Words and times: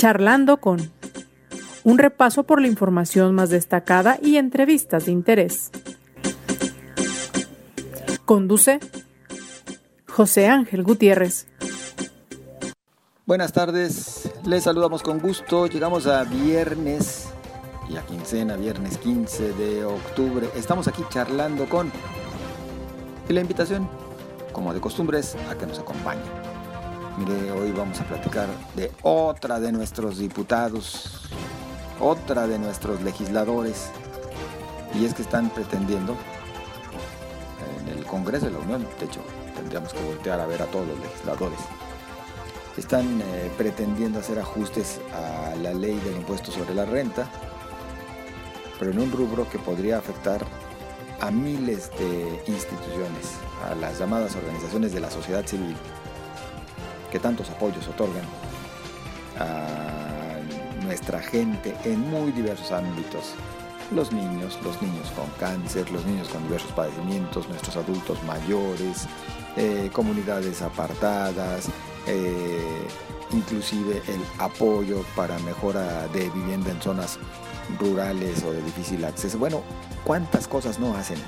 Charlando 0.00 0.62
con 0.62 0.90
un 1.84 1.98
repaso 1.98 2.44
por 2.44 2.62
la 2.62 2.68
información 2.68 3.34
más 3.34 3.50
destacada 3.50 4.18
y 4.22 4.38
entrevistas 4.38 5.04
de 5.04 5.12
interés. 5.12 5.70
Conduce 8.24 8.80
José 10.08 10.48
Ángel 10.48 10.84
Gutiérrez. 10.84 11.48
Buenas 13.26 13.52
tardes, 13.52 14.32
les 14.46 14.64
saludamos 14.64 15.02
con 15.02 15.18
gusto. 15.18 15.66
Llegamos 15.66 16.06
a 16.06 16.24
viernes 16.24 17.28
y 17.90 17.98
a 17.98 18.00
quincena, 18.00 18.56
viernes 18.56 18.96
15 18.96 19.52
de 19.52 19.84
octubre. 19.84 20.48
Estamos 20.56 20.88
aquí 20.88 21.02
charlando 21.10 21.68
con. 21.68 21.92
Y 23.28 23.34
la 23.34 23.42
invitación, 23.42 23.86
como 24.54 24.72
de 24.72 24.80
costumbre, 24.80 25.18
es 25.18 25.36
a 25.50 25.58
que 25.58 25.66
nos 25.66 25.78
acompañen. 25.78 26.39
Mire, 27.20 27.52
hoy 27.52 27.70
vamos 27.72 28.00
a 28.00 28.04
platicar 28.04 28.48
de 28.74 28.90
otra 29.02 29.60
de 29.60 29.72
nuestros 29.72 30.16
diputados, 30.16 31.28
otra 32.00 32.46
de 32.46 32.58
nuestros 32.58 33.02
legisladores, 33.02 33.90
y 34.94 35.04
es 35.04 35.12
que 35.12 35.20
están 35.20 35.50
pretendiendo 35.50 36.16
en 37.78 37.98
el 37.98 38.06
Congreso 38.06 38.46
de 38.46 38.52
la 38.52 38.58
Unión, 38.60 38.86
de 38.98 39.04
hecho, 39.04 39.20
tendríamos 39.54 39.92
que 39.92 40.02
voltear 40.02 40.40
a 40.40 40.46
ver 40.46 40.62
a 40.62 40.64
todos 40.64 40.88
los 40.88 40.98
legisladores, 40.98 41.58
están 42.78 43.20
eh, 43.20 43.50
pretendiendo 43.58 44.20
hacer 44.20 44.38
ajustes 44.38 44.98
a 45.12 45.54
la 45.56 45.74
ley 45.74 46.00
del 46.00 46.16
impuesto 46.16 46.50
sobre 46.50 46.74
la 46.74 46.86
renta, 46.86 47.28
pero 48.78 48.92
en 48.92 48.98
un 48.98 49.12
rubro 49.12 49.46
que 49.46 49.58
podría 49.58 49.98
afectar 49.98 50.46
a 51.20 51.30
miles 51.30 51.90
de 51.98 52.42
instituciones, 52.46 53.34
a 53.70 53.74
las 53.74 53.98
llamadas 53.98 54.34
organizaciones 54.36 54.94
de 54.94 55.00
la 55.00 55.10
sociedad 55.10 55.46
civil, 55.46 55.76
que 57.10 57.18
tantos 57.18 57.50
apoyos 57.50 57.86
otorgan 57.88 58.24
a 59.38 60.38
nuestra 60.82 61.20
gente 61.20 61.74
en 61.84 62.00
muy 62.10 62.32
diversos 62.32 62.72
ámbitos. 62.72 63.34
Los 63.94 64.12
niños, 64.12 64.58
los 64.62 64.80
niños 64.80 65.10
con 65.16 65.28
cáncer, 65.38 65.90
los 65.90 66.04
niños 66.06 66.28
con 66.28 66.42
diversos 66.44 66.70
padecimientos, 66.72 67.48
nuestros 67.48 67.76
adultos 67.76 68.22
mayores, 68.24 69.06
eh, 69.56 69.90
comunidades 69.92 70.62
apartadas, 70.62 71.68
eh, 72.06 72.86
inclusive 73.32 74.02
el 74.08 74.20
apoyo 74.38 75.04
para 75.16 75.38
mejora 75.40 76.06
de 76.08 76.30
vivienda 76.30 76.70
en 76.70 76.80
zonas 76.80 77.18
rurales 77.78 78.42
o 78.44 78.52
de 78.52 78.62
difícil 78.62 79.04
acceso. 79.04 79.38
Bueno, 79.38 79.62
¿cuántas 80.04 80.46
cosas 80.46 80.78
no 80.78 80.94
hacen 80.96 81.18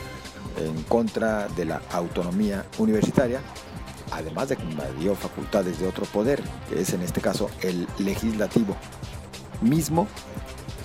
en 0.57 0.83
contra 0.83 1.47
de 1.49 1.65
la 1.65 1.81
autonomía 1.91 2.65
universitaria, 2.77 3.41
además 4.11 4.49
de 4.49 4.57
que 4.57 4.63
invadió 4.63 5.15
facultades 5.15 5.79
de 5.79 5.87
otro 5.87 6.05
poder, 6.05 6.41
que 6.69 6.81
es 6.81 6.93
en 6.93 7.01
este 7.01 7.21
caso 7.21 7.49
el 7.61 7.87
legislativo, 7.99 8.75
mismo 9.61 10.07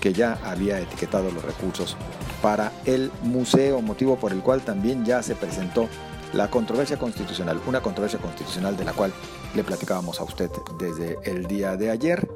que 0.01 0.13
ya 0.13 0.39
había 0.45 0.81
etiquetado 0.81 1.31
los 1.31 1.45
recursos 1.45 1.97
para 2.43 2.73
el 2.85 3.11
museo, 3.23 3.83
motivo 3.83 4.17
por 4.17 4.33
el 4.33 4.41
cual 4.41 4.63
también 4.63 5.05
ya 5.05 5.23
se 5.23 5.35
presentó 5.35 5.89
la 6.33 6.51
controversia 6.51 6.99
constitucional, 6.99 7.61
una 7.67 7.81
controversia 7.81 8.19
constitucional 8.19 8.77
de 8.77 8.85
la 8.85 8.93
cual 8.93 9.13
le 9.55 9.65
platicábamos 9.65 10.21
a 10.21 10.25
usted 10.25 10.51
desde 10.79 11.19
el 11.25 11.47
día 11.47 11.77
de 11.77 11.91
ayer. 11.91 12.29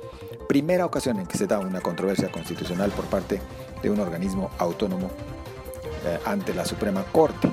Primera 0.49 0.87
ocasión 0.87 1.19
en 1.19 1.27
que 1.27 1.39
se 1.39 1.47
da 1.47 1.59
una 1.59 1.81
controversia 1.81 2.31
constitucional 2.31 2.91
por 2.91 3.05
parte 3.07 3.41
de 3.83 3.91
un 3.91 4.01
organismo 4.01 4.51
autónomo 4.59 5.11
eh, 6.05 6.19
ante 6.25 6.55
la 6.55 6.65
Suprema 6.65 7.05
Corte. 7.13 7.51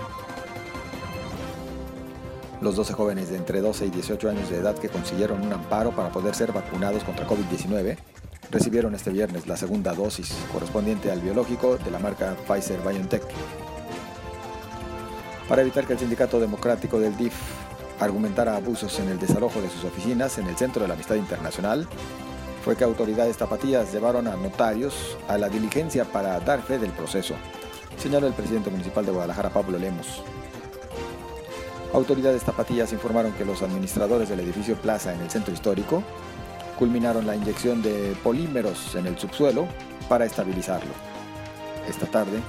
Los 2.61 2.75
12 2.75 2.93
jóvenes 2.93 3.29
de 3.29 3.37
entre 3.37 3.61
12 3.61 3.85
y 3.85 3.89
18 3.89 4.29
años 4.29 4.49
de 4.49 4.57
edad 4.57 4.77
que 4.77 4.89
consiguieron 4.89 5.41
un 5.41 5.53
amparo 5.53 5.91
para 5.91 6.09
poder 6.09 6.35
ser 6.35 6.51
vacunados 6.51 7.03
contra 7.03 7.25
COVID-19 7.25 7.97
recibieron 8.51 8.95
este 8.95 9.11
viernes 9.11 9.47
la 9.47 9.57
segunda 9.57 9.93
dosis 9.93 10.33
correspondiente 10.51 11.11
al 11.11 11.21
biológico 11.21 11.77
de 11.77 11.91
la 11.91 11.99
marca 11.99 12.35
Pfizer 12.47 12.79
BioNTech. 12.79 13.23
Para 15.47 15.61
evitar 15.61 15.85
que 15.85 15.93
el 15.93 15.99
Sindicato 15.99 16.39
Democrático 16.39 16.99
del 16.99 17.15
DIF 17.17 17.33
argumentara 17.99 18.55
abusos 18.55 18.99
en 18.99 19.09
el 19.09 19.19
desalojo 19.19 19.61
de 19.61 19.69
sus 19.69 19.83
oficinas 19.83 20.37
en 20.37 20.47
el 20.47 20.55
Centro 20.55 20.81
de 20.81 20.87
la 20.87 20.93
Amistad 20.93 21.15
Internacional, 21.15 21.87
fue 22.63 22.75
que 22.75 22.83
autoridades 22.83 23.37
tapatías 23.37 23.91
llevaron 23.91 24.27
a 24.27 24.35
notarios 24.35 25.17
a 25.27 25.37
la 25.37 25.49
diligencia 25.49 26.05
para 26.05 26.39
dar 26.39 26.61
fe 26.61 26.77
del 26.77 26.91
proceso, 26.91 27.35
señaló 27.99 28.27
el 28.27 28.33
presidente 28.33 28.69
municipal 28.69 29.05
de 29.05 29.11
Guadalajara, 29.11 29.49
Pablo 29.49 29.77
Lemos. 29.77 30.23
Autoridades 31.93 32.43
tapatías 32.43 32.93
informaron 32.93 33.33
que 33.33 33.45
los 33.45 33.61
administradores 33.61 34.29
del 34.29 34.39
edificio 34.39 34.75
Plaza 34.75 35.13
en 35.13 35.21
el 35.21 35.29
centro 35.29 35.53
histórico 35.53 36.03
culminaron 36.77 37.27
la 37.27 37.35
inyección 37.35 37.81
de 37.81 38.15
polímeros 38.23 38.95
en 38.95 39.07
el 39.07 39.17
subsuelo 39.17 39.67
para 40.07 40.25
estabilizarlo. 40.25 40.91
Esta 41.87 42.05
tarde 42.05 42.39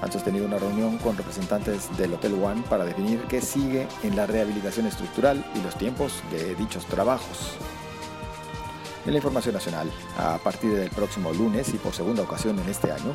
han 0.00 0.12
sostenido 0.12 0.46
una 0.46 0.58
reunión 0.58 0.98
con 0.98 1.16
representantes 1.16 1.94
del 1.96 2.14
Hotel 2.14 2.34
One 2.34 2.62
para 2.70 2.84
definir 2.84 3.20
qué 3.28 3.40
sigue 3.40 3.86
en 4.02 4.16
la 4.16 4.26
rehabilitación 4.26 4.86
estructural 4.86 5.44
y 5.54 5.62
los 5.62 5.76
tiempos 5.76 6.22
de 6.30 6.54
dichos 6.54 6.86
trabajos. 6.86 7.56
En 9.06 9.12
la 9.12 9.18
información 9.18 9.54
nacional, 9.54 9.88
a 10.18 10.36
partir 10.38 10.74
del 10.74 10.90
próximo 10.90 11.32
lunes 11.32 11.72
y 11.72 11.76
por 11.78 11.94
segunda 11.94 12.24
ocasión 12.24 12.58
en 12.58 12.68
este 12.68 12.90
año, 12.90 13.14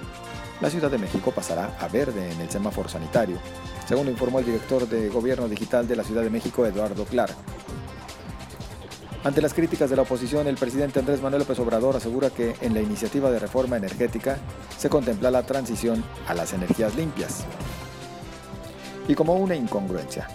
la 0.61 0.69
Ciudad 0.69 0.89
de 0.89 0.97
México 0.97 1.31
pasará 1.31 1.75
a 1.81 1.89
verde 1.89 2.31
en 2.31 2.39
el 2.39 2.49
semáforo 2.49 2.87
sanitario, 2.87 3.37
según 3.85 4.07
informó 4.07 4.39
el 4.39 4.45
director 4.45 4.87
de 4.87 5.09
Gobierno 5.09 5.49
Digital 5.49 5.89
de 5.89 5.97
la 5.97 6.05
Ciudad 6.05 6.23
de 6.23 6.29
México, 6.29 6.65
Eduardo 6.65 7.03
Clark. 7.03 7.35
Ante 9.25 9.41
las 9.41 9.53
críticas 9.53 9.89
de 9.89 9.97
la 9.97 10.03
oposición, 10.03 10.47
el 10.47 10.55
presidente 10.55 10.99
Andrés 10.99 11.21
Manuel 11.21 11.41
López 11.41 11.59
Obrador 11.59 11.97
asegura 11.97 12.29
que 12.29 12.55
en 12.61 12.73
la 12.73 12.81
iniciativa 12.81 13.29
de 13.29 13.39
reforma 13.39 13.75
energética 13.75 14.37
se 14.77 14.89
contempla 14.89 15.29
la 15.29 15.43
transición 15.43 16.05
a 16.25 16.33
las 16.33 16.53
energías 16.53 16.95
limpias. 16.95 17.43
Y 19.09 19.13
como 19.13 19.33
una 19.33 19.55
incongruencia, 19.55 20.25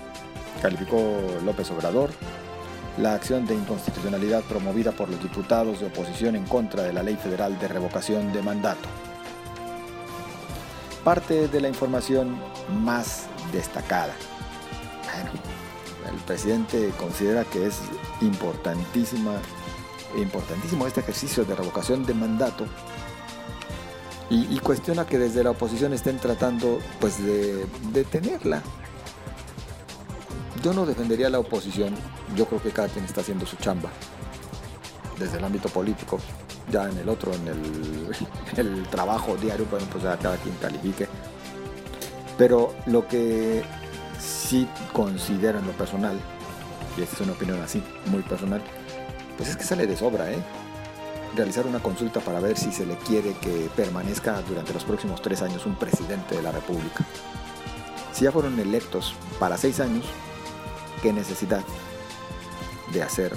calificó 0.61 1.01
López 1.47 1.71
Obrador 1.71 2.11
la 2.99 3.15
acción 3.15 3.47
de 3.47 3.55
inconstitucionalidad 3.55 4.43
promovida 4.45 4.93
por 4.93 5.09
los 5.09 5.23
diputados 5.23 5.81
de 5.81 5.87
oposición 5.87 6.37
en 6.37 6.45
contra 6.45 6.83
de 6.83 6.93
la 6.93 7.03
Ley 7.03 7.17
Federal 7.17 7.59
de 7.59 7.69
Revocación 7.69 8.33
de 8.33 8.43
Mandato. 8.43 8.89
Parte 11.05 11.49
de 11.49 11.61
la 11.61 11.69
información 11.69 12.37
más 12.83 13.27
destacada. 13.53 14.15
Bueno, 15.13 15.31
el 16.13 16.25
presidente 16.25 16.91
considera 16.99 17.45
que 17.45 17.67
es 17.67 17.81
importantísima, 18.21 19.33
importantísimo 20.17 20.87
este 20.87 21.01
ejercicio 21.01 21.45
de 21.45 21.55
revocación 21.55 22.05
de 22.05 22.15
mandato 22.15 22.67
Y, 24.29 24.59
cuestiona 24.59 25.07
que 25.07 25.19
desde 25.19 25.45
la 25.45 25.51
oposición 25.51 25.93
estén 25.93 26.19
tratando 26.19 26.81
pues 26.99 27.25
de 27.25 27.65
detenerla. 27.93 28.61
Yo 30.67 30.75
no 30.75 30.85
defendería 30.85 31.29
a 31.29 31.31
la 31.31 31.39
oposición, 31.39 31.95
yo 32.35 32.47
creo 32.47 32.61
que 32.61 32.73
cada 32.73 32.89
quien 32.89 33.05
está 33.05 33.21
haciendo 33.21 33.47
su 33.47 33.55
chamba, 33.55 33.89
desde 35.17 35.39
el 35.39 35.45
ámbito 35.45 35.69
político, 35.69 36.19
ya 36.73 36.91
en 36.91 36.99
el 36.99 37.09
otro, 37.09 37.33
en 37.35 37.47
el, 38.57 38.83
trabajo 38.89 39.37
diario, 39.37 39.65
bueno, 39.71 39.87
pues 39.93 40.03
ya 40.03 40.17
cada 40.17 40.37
quien 40.39 40.57
califique. 40.57 41.07
Pero 42.37 42.75
lo 42.87 43.07
que 43.07 43.63
sí 44.19 44.67
considero 44.93 45.61
en 45.61 45.69
lo 45.69 45.73
personal, 45.75 46.19
y 46.99 47.03
esta 47.03 47.15
es 47.15 47.21
una 47.21 47.35
opinión 47.35 47.63
así, 47.63 47.81
muy 48.07 48.23
personal, 48.23 48.61
pues 49.37 49.51
es 49.51 49.57
que 49.57 49.63
sale 49.63 49.87
de 49.87 49.97
sobra, 49.97 50.33
¿eh? 50.33 50.43
realizar 51.37 51.65
una 51.65 51.79
consulta 51.79 52.19
para 52.19 52.41
ver 52.41 52.59
si 52.59 52.73
se 52.73 52.87
le 52.87 52.97
quiere 52.97 53.35
que 53.35 53.71
permanezca 53.77 54.43
durante 54.43 54.73
los 54.73 54.83
próximos 54.83 55.23
tres 55.23 55.43
años 55.43 55.65
un 55.65 55.77
presidente 55.77 56.35
de 56.35 56.43
la 56.43 56.51
República. 56.51 57.05
Si 58.13 58.25
ya 58.25 58.33
fueron 58.33 58.59
electos 58.59 59.15
para 59.39 59.57
seis 59.57 59.79
años, 59.79 60.07
¿qué 61.07 61.13
necesidad 61.13 61.63
de 62.93 63.01
hacer 63.01 63.33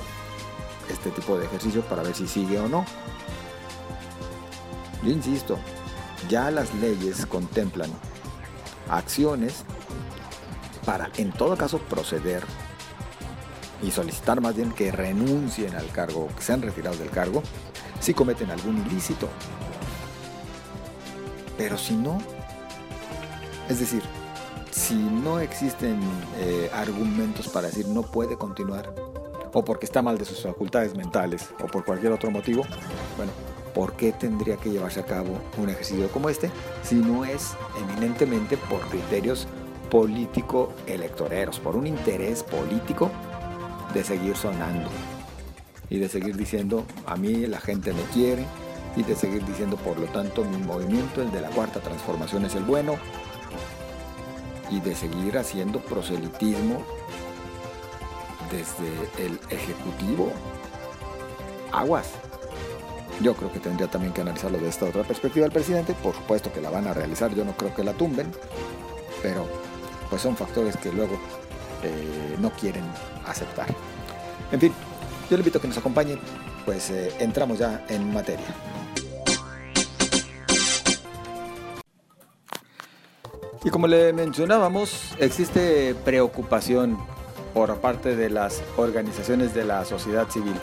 este 0.90 1.12
tipo 1.12 1.38
de 1.38 1.46
ejercicio 1.46 1.84
para 1.84 2.02
ver 2.02 2.16
si 2.16 2.28
sigue 2.28 2.60
o 2.60 2.68
no? 2.68 2.84
Yo 5.04 5.12
insisto, 5.12 5.60
ya 6.28 6.50
las 6.50 6.74
leyes 6.74 7.28
contemplan 7.28 7.92
acciones 8.90 9.66
para 10.84 11.12
en 11.18 11.32
todo 11.32 11.56
caso 11.58 11.78
proceder 11.78 12.44
y 13.84 13.92
solicitar 13.92 14.42
más 14.42 14.56
bien 14.56 14.72
que 14.72 14.92
renuncien 14.92 15.76
al 15.76 15.92
cargo, 15.92 16.28
que 16.36 16.42
sean 16.42 16.64
retirados 16.64 16.98
del 16.98 17.12
cargo, 17.12 17.44
si 18.00 18.16
cometen 18.16 18.50
algún 18.50 18.84
ilícito. 18.88 19.30
Pero 21.56 21.78
si 21.78 21.94
no, 21.94 22.18
es 23.70 23.80
decir, 23.80 24.02
si 24.90 24.96
no 24.96 25.40
existen 25.40 26.00
eh, 26.40 26.68
argumentos 26.74 27.48
para 27.48 27.68
decir 27.68 27.88
no 27.88 28.02
puede 28.02 28.38
continuar, 28.38 28.92
o 29.54 29.64
porque 29.64 29.86
está 29.86 30.02
mal 30.02 30.18
de 30.18 30.26
sus 30.26 30.42
facultades 30.42 30.96
mentales, 30.96 31.48
o 31.64 31.68
por 31.68 31.86
cualquier 31.86 32.12
otro 32.12 32.32
motivo, 32.32 32.64
bueno, 33.16 33.32
¿por 33.76 33.94
qué 33.94 34.12
tendría 34.14 34.58
que 34.58 34.72
llevarse 34.72 35.00
a 35.00 35.06
cabo 35.06 35.30
un 35.60 35.70
ejercicio 35.70 36.10
como 36.10 36.28
este 36.28 36.50
si 36.82 36.96
no 36.96 37.24
es 37.24 37.54
eminentemente 37.80 38.58
por 38.58 38.80
criterios 38.90 39.48
político-electoreros, 39.92 41.60
por 41.60 41.76
un 41.76 41.86
interés 41.86 42.42
político 42.42 43.12
de 43.94 44.04
seguir 44.04 44.36
sonando 44.36 44.90
y 45.92 46.00
de 46.00 46.10
seguir 46.10 46.36
diciendo 46.36 46.84
a 47.06 47.16
mí 47.16 47.46
la 47.46 47.60
gente 47.60 47.94
me 47.94 48.02
quiere 48.12 48.44
y 48.96 49.04
de 49.04 49.16
seguir 49.16 49.46
diciendo 49.46 49.76
por 49.78 50.00
lo 50.00 50.08
tanto 50.08 50.44
mi 50.46 50.58
movimiento, 50.58 51.22
el 51.22 51.32
de 51.32 51.42
la 51.42 51.50
cuarta 51.50 51.80
transformación 51.80 52.46
es 52.46 52.56
el 52.56 52.64
bueno 52.64 52.96
y 54.70 54.80
de 54.80 54.96
seguir 54.96 55.38
haciendo 55.38 55.80
proselitismo 55.80 56.84
desde 58.52 59.26
el 59.26 59.40
ejecutivo. 59.50 60.32
Aguas. 61.72 62.08
Yo 63.22 63.36
creo 63.36 63.52
que 63.52 63.60
tendría 63.60 63.90
también 63.90 64.14
que 64.14 64.22
analizarlo 64.22 64.58
de 64.58 64.70
esta 64.70 64.86
otra 64.86 65.04
perspectiva 65.04 65.46
el 65.46 65.52
presidente. 65.52 65.94
Por 65.94 66.16
supuesto 66.16 66.52
que 66.54 66.62
la 66.62 66.70
van 66.70 66.88
a 66.88 66.94
realizar, 66.94 67.34
yo 67.36 67.44
no 67.44 67.56
creo 67.56 67.74
que 67.76 67.84
la 67.84 67.94
tumben, 67.94 68.32
pero 69.22 69.46
pues 70.10 70.22
son 70.22 70.36
factores 70.36 70.78
que 70.78 70.92
luego 70.92 71.20
eh, 71.84 72.38
no 72.40 72.50
quieren 72.52 72.84
aceptar. 73.26 73.68
En 74.52 74.60
fin, 74.60 74.74
yo 75.30 75.38
le 75.38 75.42
invito 75.42 75.60
a 75.60 75.62
que 75.62 75.68
nos 75.68 75.78
acompañen, 75.78 76.20
pues 76.66 76.90
eh, 76.90 77.14
entramos 77.20 77.60
ya 77.60 77.86
en 77.90 78.12
materia. 78.14 78.48
Y 83.64 83.70
como 83.72 83.88
le 83.88 84.14
mencionábamos, 84.14 85.16
existe 85.20 85.94
preocupación 86.06 86.98
por 87.54 87.76
parte 87.78 88.16
de 88.16 88.30
las 88.30 88.62
organizaciones 88.78 89.54
de 89.54 89.66
la 89.66 89.84
sociedad 89.84 90.30
civil. 90.30 90.56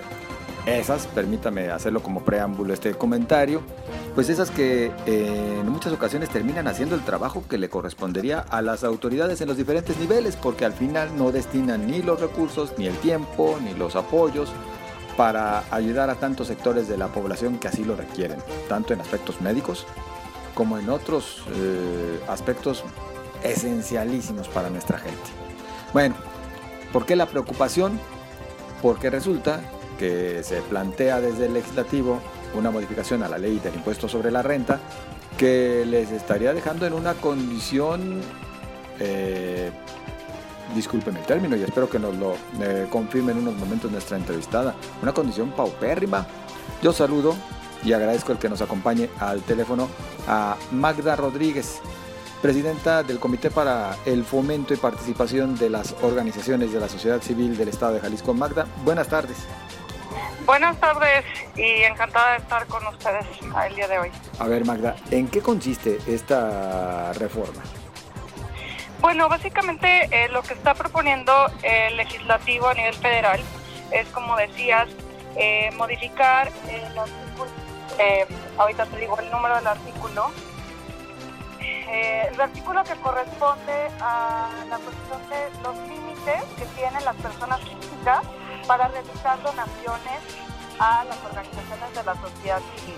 Esas, 0.65 1.07
permítame 1.07 1.69
hacerlo 1.69 2.03
como 2.03 2.25
preámbulo 2.25 2.73
este 2.73 2.95
comentario, 2.95 3.61
pues 4.15 4.31
esas 4.31 4.51
que 4.51 4.91
eh, 5.07 5.59
en 5.61 5.69
muchas 5.69 5.93
ocasiones 5.93 6.31
terminan 6.31 6.67
haciendo 6.69 6.95
el 6.95 7.03
trabajo 7.03 7.45
que 7.49 7.59
le 7.59 7.69
correspondería 7.69 8.41
a 8.41 8.63
las 8.63 8.83
autoridades 8.83 9.41
en 9.43 9.49
los 9.49 9.59
diferentes 9.59 9.97
niveles, 9.99 10.35
porque 10.35 10.65
al 10.65 10.73
final 10.73 11.11
no 11.19 11.31
destinan 11.31 11.87
ni 11.87 12.03
los 12.03 12.19
recursos, 12.19 12.73
ni 12.79 12.87
el 12.87 12.97
tiempo, 12.97 13.59
ni 13.63 13.75
los 13.75 13.95
apoyos 13.95 14.51
para 15.19 15.65
ayudar 15.71 16.09
a 16.11 16.15
tantos 16.15 16.49
sectores 16.49 16.89
de 16.89 16.97
la 16.97 17.09
población 17.09 17.59
que 17.59 17.69
así 17.69 17.85
lo 17.85 17.95
requieren, 17.95 18.39
tanto 18.69 18.93
en 18.95 19.01
aspectos 19.01 19.41
médicos 19.41 19.87
como 20.57 20.79
en 20.79 20.89
otros 20.89 21.43
eh, 21.55 22.19
aspectos 22.29 22.83
esencialísimos 23.45 24.49
para 24.49 24.71
nuestra 24.71 24.99
gente. 24.99 25.31
Bueno, 25.93 26.15
¿por 26.95 27.05
qué 27.05 27.15
la 27.15 27.27
preocupación? 27.27 28.01
Porque 28.81 29.11
resulta 29.11 29.61
que 29.99 30.43
se 30.43 30.63
plantea 30.63 31.21
desde 31.21 31.47
el 31.47 31.53
legislativo 31.53 32.21
una 32.55 32.71
modificación 32.71 33.23
a 33.23 33.29
la 33.29 33.37
ley 33.37 33.59
del 33.59 33.75
impuesto 33.75 34.09
sobre 34.09 34.31
la 34.31 34.41
renta 34.41 34.81
que 35.37 35.85
les 35.87 36.11
estaría 36.11 36.55
dejando 36.55 36.87
en 36.87 36.95
una 36.95 37.13
condición, 37.13 38.23
eh, 38.99 39.71
disculpen 40.75 41.19
el 41.19 41.25
término 41.25 41.55
y 41.57 41.63
espero 41.65 41.91
que 41.91 41.99
nos 41.99 42.17
lo 42.17 42.35
eh, 42.63 42.87
confirme 42.89 43.33
en 43.33 43.39
unos 43.39 43.57
momentos 43.57 43.91
nuestra 43.91 44.17
entrevistada, 44.17 44.75
una 45.03 45.13
condición 45.13 45.51
paupérrima. 45.51 46.27
Yo 46.83 46.95
saludo 46.95 47.35
y 47.87 47.93
agradezco 47.93 48.33
el 48.33 48.39
que 48.39 48.49
nos 48.49 48.61
acompañe 48.61 49.09
al 49.21 49.43
teléfono 49.43 49.89
a 50.27 50.57
Magda 50.73 51.15
Rodríguez, 51.15 51.81
presidenta 52.43 53.05
del 53.05 53.21
Comité 53.21 53.49
para 53.49 53.97
el 54.05 54.25
Fomento 54.25 54.75
y 54.75 54.77
Participación 54.77 55.57
de 55.57 55.71
las 55.71 55.95
Organizaciones 56.03 56.73
de 56.73 56.81
la 56.81 56.89
Sociedad 56.89 57.23
Civil 57.23 57.57
del 57.57 57.69
Estado 57.69 57.95
de 57.95 58.01
Jalisco. 58.01 58.35
Magda, 58.35 58.67
buenas 58.85 59.09
tardes. 59.09 59.39
Buenas 60.45 60.79
tardes 60.81 61.25
y 61.57 61.83
encantada 61.85 62.33
de 62.33 62.39
estar 62.39 62.67
con 62.67 62.85
ustedes 62.89 63.25
el 63.69 63.75
día 63.77 63.89
de 63.89 63.99
hoy. 63.99 64.11
A 64.41 64.49
ver, 64.49 64.65
Magda, 64.65 64.97
¿en 65.11 65.29
qué 65.29 65.41
consiste 65.41 65.99
esta 66.09 67.13
reforma? 67.15 67.63
Bueno, 69.01 69.29
básicamente 69.29 70.09
eh, 70.11 70.29
lo 70.31 70.43
que 70.43 70.55
está 70.55 70.75
proponiendo 70.75 71.33
el 71.63 71.97
legislativo 71.97 72.69
a 72.69 72.75
nivel 72.75 72.95
federal 72.95 73.41
es, 73.93 74.09
como 74.09 74.37
decías, 74.37 74.89
eh, 75.37 75.71
modificar 75.77 76.51
el 76.69 76.99
artículo, 76.99 77.51
eh, 77.99 78.27
ahorita 78.59 78.87
te 78.87 78.97
digo 78.99 79.19
el 79.19 79.31
número 79.31 79.57
del 79.57 79.67
artículo, 79.67 80.31
el 81.89 82.41
artículo 82.41 82.83
que 82.85 82.95
corresponde 82.97 83.89
a 84.01 84.49
la 84.69 84.79
cuestión 84.79 85.29
de 85.31 85.63
los 85.63 85.77
límites 85.89 86.43
que 86.59 86.65
tienen 86.77 87.05
las 87.05 87.17
personas 87.17 87.61
físicas 87.61 88.21
para 88.67 88.89
realizar 88.89 89.41
donaciones 89.43 90.21
a 90.79 91.05
las 91.05 91.25
organizaciones 91.25 91.95
de 91.95 92.05
la 92.05 92.15
sociedad 92.21 92.61
civil. 92.77 92.97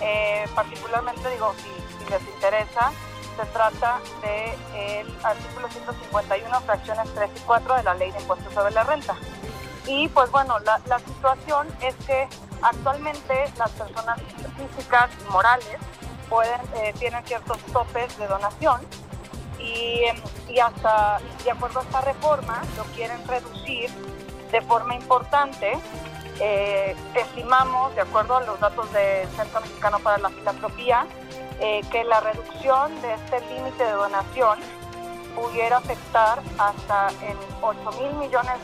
Eh, 0.00 0.46
particularmente, 0.54 1.28
digo, 1.30 1.54
si, 1.58 2.10
les 2.10 2.22
interesa, 2.22 2.92
se 3.36 3.46
trata 3.52 4.00
del 4.22 5.06
el 5.06 5.24
artículo 5.24 5.68
151, 5.68 6.60
fracciones 6.62 7.14
3 7.14 7.30
y 7.36 7.40
4 7.40 7.76
de 7.76 7.82
la 7.82 7.94
Ley 7.94 8.10
de 8.10 8.20
Impuestos 8.20 8.52
sobre 8.52 8.72
la 8.72 8.84
Renta. 8.84 9.16
Y 9.86 10.08
pues 10.08 10.30
bueno, 10.30 10.58
la, 10.60 10.80
la 10.86 10.98
situación 10.98 11.68
es 11.80 11.94
que 12.06 12.28
actualmente 12.62 13.52
las 13.56 13.70
personas 13.70 14.20
físicas 14.56 15.10
y 15.20 15.32
morales 15.32 15.78
eh, 16.76 16.94
tienen 16.98 17.24
ciertos 17.24 17.58
topes 17.72 18.16
de 18.18 18.26
donación 18.28 18.80
y, 19.58 20.02
y 20.48 20.58
hasta, 20.60 21.18
de 21.44 21.50
acuerdo 21.50 21.80
a 21.80 21.82
esta 21.82 22.00
reforma, 22.02 22.62
lo 22.76 22.84
quieren 22.94 23.26
reducir 23.26 23.90
de 24.52 24.60
forma 24.62 24.94
importante. 24.94 25.78
Eh, 26.40 26.96
estimamos, 27.14 27.94
de 27.94 28.02
acuerdo 28.02 28.36
a 28.36 28.40
los 28.42 28.58
datos 28.60 28.90
del 28.92 29.28
Centro 29.30 29.60
Mexicano 29.60 29.98
para 29.98 30.18
la 30.18 30.30
Filantropía, 30.30 31.06
eh, 31.60 31.82
que 31.90 32.04
la 32.04 32.20
reducción 32.20 32.98
de 33.02 33.12
este 33.14 33.40
límite 33.52 33.84
de 33.84 33.92
donación 33.92 34.58
pudiera 35.34 35.78
afectar 35.78 36.40
hasta 36.58 37.08
en 37.22 37.36
8 37.60 37.78
mil 38.00 38.12
millones 38.14 38.56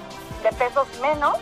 de 0.43 0.51
pesos 0.53 0.89
menos 1.03 1.37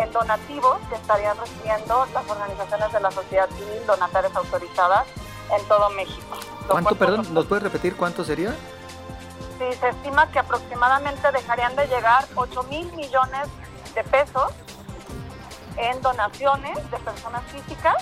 en 0.00 0.12
donativos 0.12 0.78
que 0.88 0.94
estarían 0.94 1.36
recibiendo 1.36 2.06
las 2.14 2.28
organizaciones 2.28 2.92
de 2.92 3.00
la 3.00 3.10
sociedad 3.10 3.48
civil 3.50 3.86
donatarias 3.86 4.34
autorizadas 4.34 5.06
en 5.56 5.64
todo 5.68 5.90
México. 5.90 6.36
¿Cuánto, 6.68 6.94
perdón, 6.94 7.26
nos 7.34 7.46
puedes 7.46 7.64
repetir 7.64 7.96
cuánto 7.96 8.24
sería? 8.24 8.54
Sí, 9.58 9.76
se 9.78 9.88
estima 9.88 10.30
que 10.30 10.38
aproximadamente 10.38 11.30
dejarían 11.32 11.76
de 11.76 11.86
llegar 11.86 12.26
8 12.34 12.62
mil 12.64 12.90
millones 12.92 13.48
de 13.94 14.02
pesos 14.04 14.52
en 15.76 16.00
donaciones 16.00 16.76
de 16.90 16.98
personas 16.98 17.42
físicas, 17.44 17.96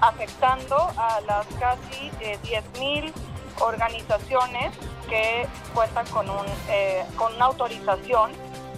afectando 0.00 0.76
a 0.96 1.20
las 1.22 1.46
casi 1.60 2.10
eh, 2.20 2.38
10.000 2.42 3.12
organizaciones 3.60 4.74
que 5.08 5.48
cuentan 5.74 6.06
con, 6.08 6.28
un, 6.28 6.46
eh, 6.68 7.04
con 7.16 7.34
una 7.34 7.46
autorización 7.46 8.32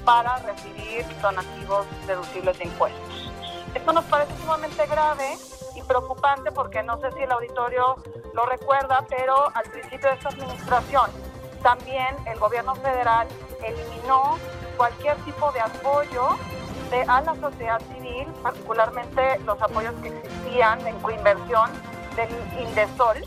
para 0.08 0.38
recibir 0.38 1.04
donativos 1.20 1.86
deducibles 2.06 2.58
de 2.58 2.64
impuestos. 2.64 3.30
Esto 3.74 3.92
nos 3.92 4.06
parece 4.06 4.34
sumamente 4.38 4.86
grave 4.86 5.36
y 5.76 5.82
preocupante 5.82 6.50
porque 6.50 6.82
no 6.82 6.98
sé 6.98 7.12
si 7.12 7.24
el 7.24 7.30
auditorio 7.30 7.96
lo 8.32 8.46
recuerda, 8.46 9.04
pero 9.06 9.54
al 9.54 9.64
principio 9.64 10.08
de 10.08 10.14
esta 10.14 10.30
administración 10.30 11.10
también 11.62 12.16
el 12.24 12.38
gobierno 12.38 12.74
federal 12.76 13.28
eliminó 13.62 14.38
cualquier 14.78 15.14
tipo 15.26 15.52
de 15.52 15.60
apoyo 15.60 16.38
de, 16.90 17.02
a 17.02 17.20
la 17.20 17.34
sociedad 17.34 17.82
civil, 17.92 18.26
particularmente 18.42 19.38
los 19.40 19.60
apoyos 19.60 19.92
que 20.00 20.08
existían 20.08 20.86
en 20.86 20.98
coinversión 21.00 21.70
del 22.16 22.30
Indesol. 22.62 23.18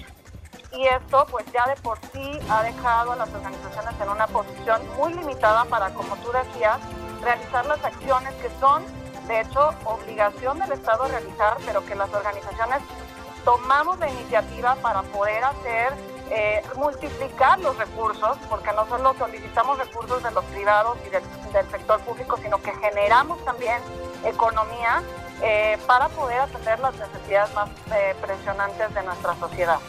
Y 0.73 0.87
esto 0.87 1.25
pues 1.29 1.45
ya 1.51 1.67
de 1.67 1.75
por 1.81 1.99
sí 2.13 2.39
ha 2.49 2.63
dejado 2.63 3.11
a 3.11 3.15
las 3.17 3.29
organizaciones 3.33 3.93
en 4.01 4.09
una 4.09 4.27
posición 4.27 4.81
muy 4.97 5.13
limitada 5.13 5.65
para, 5.65 5.93
como 5.93 6.15
tú 6.17 6.31
decías, 6.31 6.79
realizar 7.21 7.65
las 7.65 7.83
acciones 7.83 8.33
que 8.35 8.49
son, 8.59 8.83
de 9.27 9.41
hecho, 9.41 9.71
obligación 9.83 10.59
del 10.59 10.71
Estado 10.71 11.07
realizar, 11.07 11.57
pero 11.65 11.85
que 11.85 11.95
las 11.95 12.11
organizaciones 12.13 12.79
tomamos 13.43 13.99
la 13.99 14.09
iniciativa 14.09 14.75
para 14.75 15.01
poder 15.03 15.43
hacer 15.43 15.93
eh, 16.29 16.61
multiplicar 16.77 17.59
los 17.59 17.77
recursos, 17.77 18.37
porque 18.49 18.71
no 18.71 18.87
solo 18.87 19.13
solicitamos 19.17 19.77
recursos 19.77 20.23
de 20.23 20.31
los 20.31 20.45
privados 20.45 20.97
y 21.05 21.09
del, 21.09 21.23
sector 21.69 21.99
público, 22.01 22.37
sino 22.37 22.61
que 22.61 22.71
generamos 22.71 23.43
también 23.43 23.81
economía 24.23 25.03
eh, 25.41 25.77
para 25.85 26.07
poder 26.07 26.39
atender 26.39 26.79
las 26.79 26.95
necesidades 26.95 27.53
más 27.53 27.69
eh, 27.93 28.15
presionantes 28.21 28.93
de 28.93 29.03
nuestra 29.03 29.35
sociedad. 29.35 29.79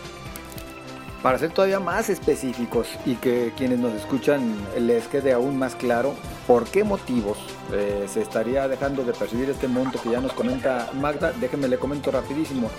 Para 1.23 1.39
ser 1.39 1.53
todavía 1.53 1.79
más 1.79 2.11
específicos 2.11 2.89
y 3.07 3.15
que 3.15 3.53
quienes 3.57 3.79
nos 3.79 3.95
escuchan 3.95 4.57
les 4.77 5.07
quede 5.07 5.33
aún 5.33 5.57
más 5.57 5.77
claro 5.77 6.15
por 6.49 6.65
qué 6.65 6.83
motivos 6.83 7.39
se 7.71 8.21
estaría 8.21 8.67
dejando 8.67 9.05
de 9.05 9.13
percibir 9.13 9.49
este 9.49 9.69
monto 9.69 10.03
que 10.03 10.11
ya 10.11 10.21
nos 10.21 10.33
comenta 10.33 10.91
Magda, 10.95 11.33
déjenme 11.41 11.69
le 11.69 11.79
comento 11.79 12.11
rapidísimo. 12.11 12.71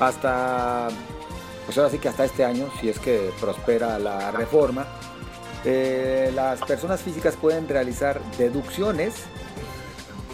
Hasta 0.00 0.88
pues 1.64 1.78
ahora 1.78 1.90
sí 1.90 1.98
que 1.98 2.08
hasta 2.08 2.24
este 2.24 2.44
año, 2.44 2.68
si 2.80 2.88
es 2.88 2.98
que 2.98 3.30
prospera 3.40 3.98
la 3.98 4.30
reforma, 4.32 4.86
eh, 5.64 6.32
las 6.34 6.60
personas 6.60 7.00
físicas 7.00 7.36
pueden 7.36 7.68
realizar 7.68 8.20
deducciones 8.36 9.14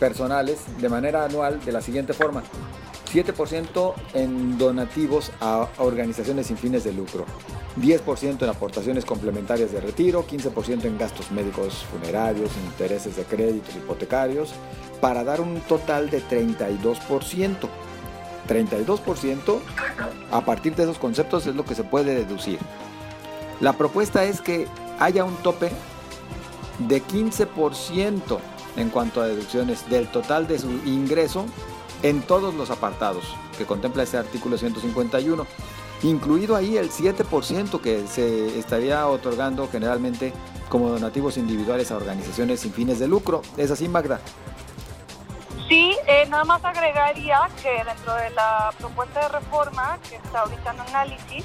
personales 0.01 0.61
de 0.81 0.89
manera 0.89 1.25
anual 1.25 1.63
de 1.65 1.73
la 1.73 1.83
siguiente 1.83 2.15
forma. 2.15 2.43
7% 3.13 3.95
en 4.15 4.59
donativos 4.59 5.33
a 5.41 5.69
organizaciones 5.79 6.49
sin 6.49 6.57
fines 6.57 6.85
de 6.85 6.93
lucro, 6.93 7.25
10% 7.81 8.43
en 8.43 8.49
aportaciones 8.49 9.05
complementarias 9.05 9.73
de 9.73 9.81
retiro, 9.81 10.27
15% 10.27 10.85
en 10.85 10.99
gastos 10.99 11.31
médicos 11.31 11.85
funerarios, 11.91 12.51
intereses 12.67 13.17
de 13.17 13.25
créditos 13.25 13.75
hipotecarios, 13.77 14.53
para 15.01 15.25
dar 15.25 15.41
un 15.41 15.61
total 15.61 16.11
de 16.11 16.23
32%. 16.23 17.69
32%, 18.49 19.61
a 20.31 20.41
partir 20.41 20.75
de 20.75 20.85
esos 20.85 20.99
conceptos 20.99 21.47
es 21.47 21.55
lo 21.55 21.67
que 21.67 21.75
se 21.75 21.85
puede 21.85 22.15
deducir. 22.15 22.59
La 23.61 23.75
propuesta 23.75 24.25
es 24.25 24.41
que 24.41 24.67
haya 24.99 25.25
un 25.25 25.37
tope 25.37 25.71
de 26.79 27.03
15% 27.03 28.39
en 28.77 28.89
cuanto 28.91 29.21
a 29.21 29.27
deducciones 29.27 29.89
del 29.91 30.09
total 30.09 30.47
de 30.47 30.59
su 30.59 30.71
ingreso 30.87 31.45
en 32.03 32.23
todos 32.23 32.55
los 32.55 32.71
apartados 32.71 33.25
que 33.57 33.67
contempla 33.67 34.03
ese 34.03 34.19
artículo 34.19 34.57
151, 34.57 35.47
incluido 36.03 36.57
ahí 36.57 36.77
el 36.77 36.91
7% 36.91 37.81
que 37.81 38.07
se 38.07 38.59
estaría 38.59 39.07
otorgando 39.07 39.69
generalmente 39.69 40.33
como 40.69 40.91
donativos 40.91 41.37
individuales 41.37 41.91
a 41.91 41.97
organizaciones 41.97 42.61
sin 42.61 42.73
fines 42.73 42.99
de 42.99 43.09
lucro. 43.09 43.43
¿Es 43.57 43.71
así, 43.71 43.89
Magda? 43.89 44.21
Sí, 45.69 45.97
eh, 46.07 46.25
nada 46.29 46.45
más 46.45 46.65
agregaría 46.65 47.49
que 47.63 47.85
dentro 47.85 48.15
de 48.15 48.31
la 48.31 48.73
propuesta 48.79 49.21
de 49.21 49.29
reforma 49.29 49.99
que 50.09 50.17
está 50.17 50.41
ahorita 50.41 50.73
en 50.73 50.81
análisis, 50.81 51.45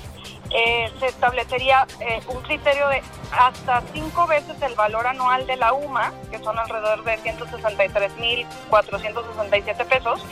eh, 0.53 0.91
se 0.99 1.07
establecería 1.07 1.87
eh, 1.99 2.21
un 2.27 2.39
criterio 2.41 2.87
de 2.89 3.01
hasta 3.31 3.81
cinco 3.93 4.27
veces 4.27 4.61
el 4.61 4.75
valor 4.75 5.07
anual 5.07 5.47
de 5.47 5.55
la 5.57 5.73
UMA, 5.73 6.13
que 6.31 6.37
son 6.39 6.57
alrededor 6.59 7.03
de 7.03 7.17
163.467 7.19 9.85
pesos, 9.87 10.23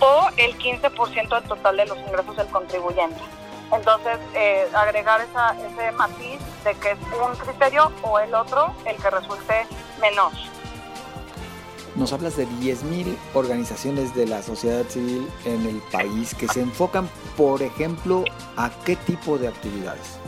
o 0.00 0.28
el 0.36 0.58
15% 0.58 1.28
del 1.28 1.44
total 1.48 1.76
de 1.76 1.86
los 1.86 1.98
ingresos 1.98 2.36
del 2.36 2.48
contribuyente. 2.48 3.20
Entonces, 3.72 4.18
agregar 4.74 5.20
esa, 5.20 5.56
ese 5.66 5.90
matiz 5.92 6.40
de 6.62 6.74
que 6.74 6.92
es 6.92 6.98
un 7.20 7.34
criterio 7.34 7.90
o 8.02 8.20
el 8.20 8.32
otro 8.34 8.72
el 8.84 8.94
que 8.96 9.10
resulte 9.10 9.66
menor 10.00 10.30
nos 11.96 12.12
hablas 12.12 12.36
de 12.36 12.46
10.000 12.46 13.16
organizaciones 13.34 14.14
de 14.14 14.26
la 14.26 14.42
sociedad 14.42 14.84
civil 14.86 15.28
en 15.44 15.66
el 15.66 15.80
país 15.90 16.34
que 16.34 16.46
se 16.46 16.60
enfocan, 16.60 17.08
por 17.36 17.62
ejemplo, 17.62 18.24
a 18.56 18.70
qué 18.84 18.96
tipo 18.96 19.38
de 19.38 19.48
actividades. 19.48 20.18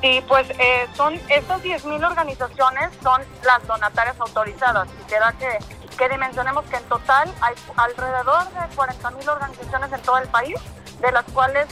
Sí, 0.00 0.22
pues 0.28 0.48
eh, 0.50 0.86
son 0.94 1.14
estas 1.28 1.60
10.000 1.62 2.06
organizaciones 2.06 2.90
son 3.02 3.20
las 3.44 3.66
donatarias 3.66 4.18
autorizadas. 4.20 4.88
Quisiera 5.02 5.32
que, 5.32 5.58
que 5.96 6.08
dimensionemos 6.08 6.64
que 6.66 6.76
en 6.76 6.84
total 6.84 7.34
hay 7.40 7.54
alrededor 7.76 8.44
de 8.44 8.76
40.000 8.76 9.28
organizaciones 9.28 9.92
en 9.92 10.00
todo 10.02 10.18
el 10.18 10.28
país, 10.28 10.54
de 11.00 11.10
las 11.10 11.24
cuales 11.32 11.66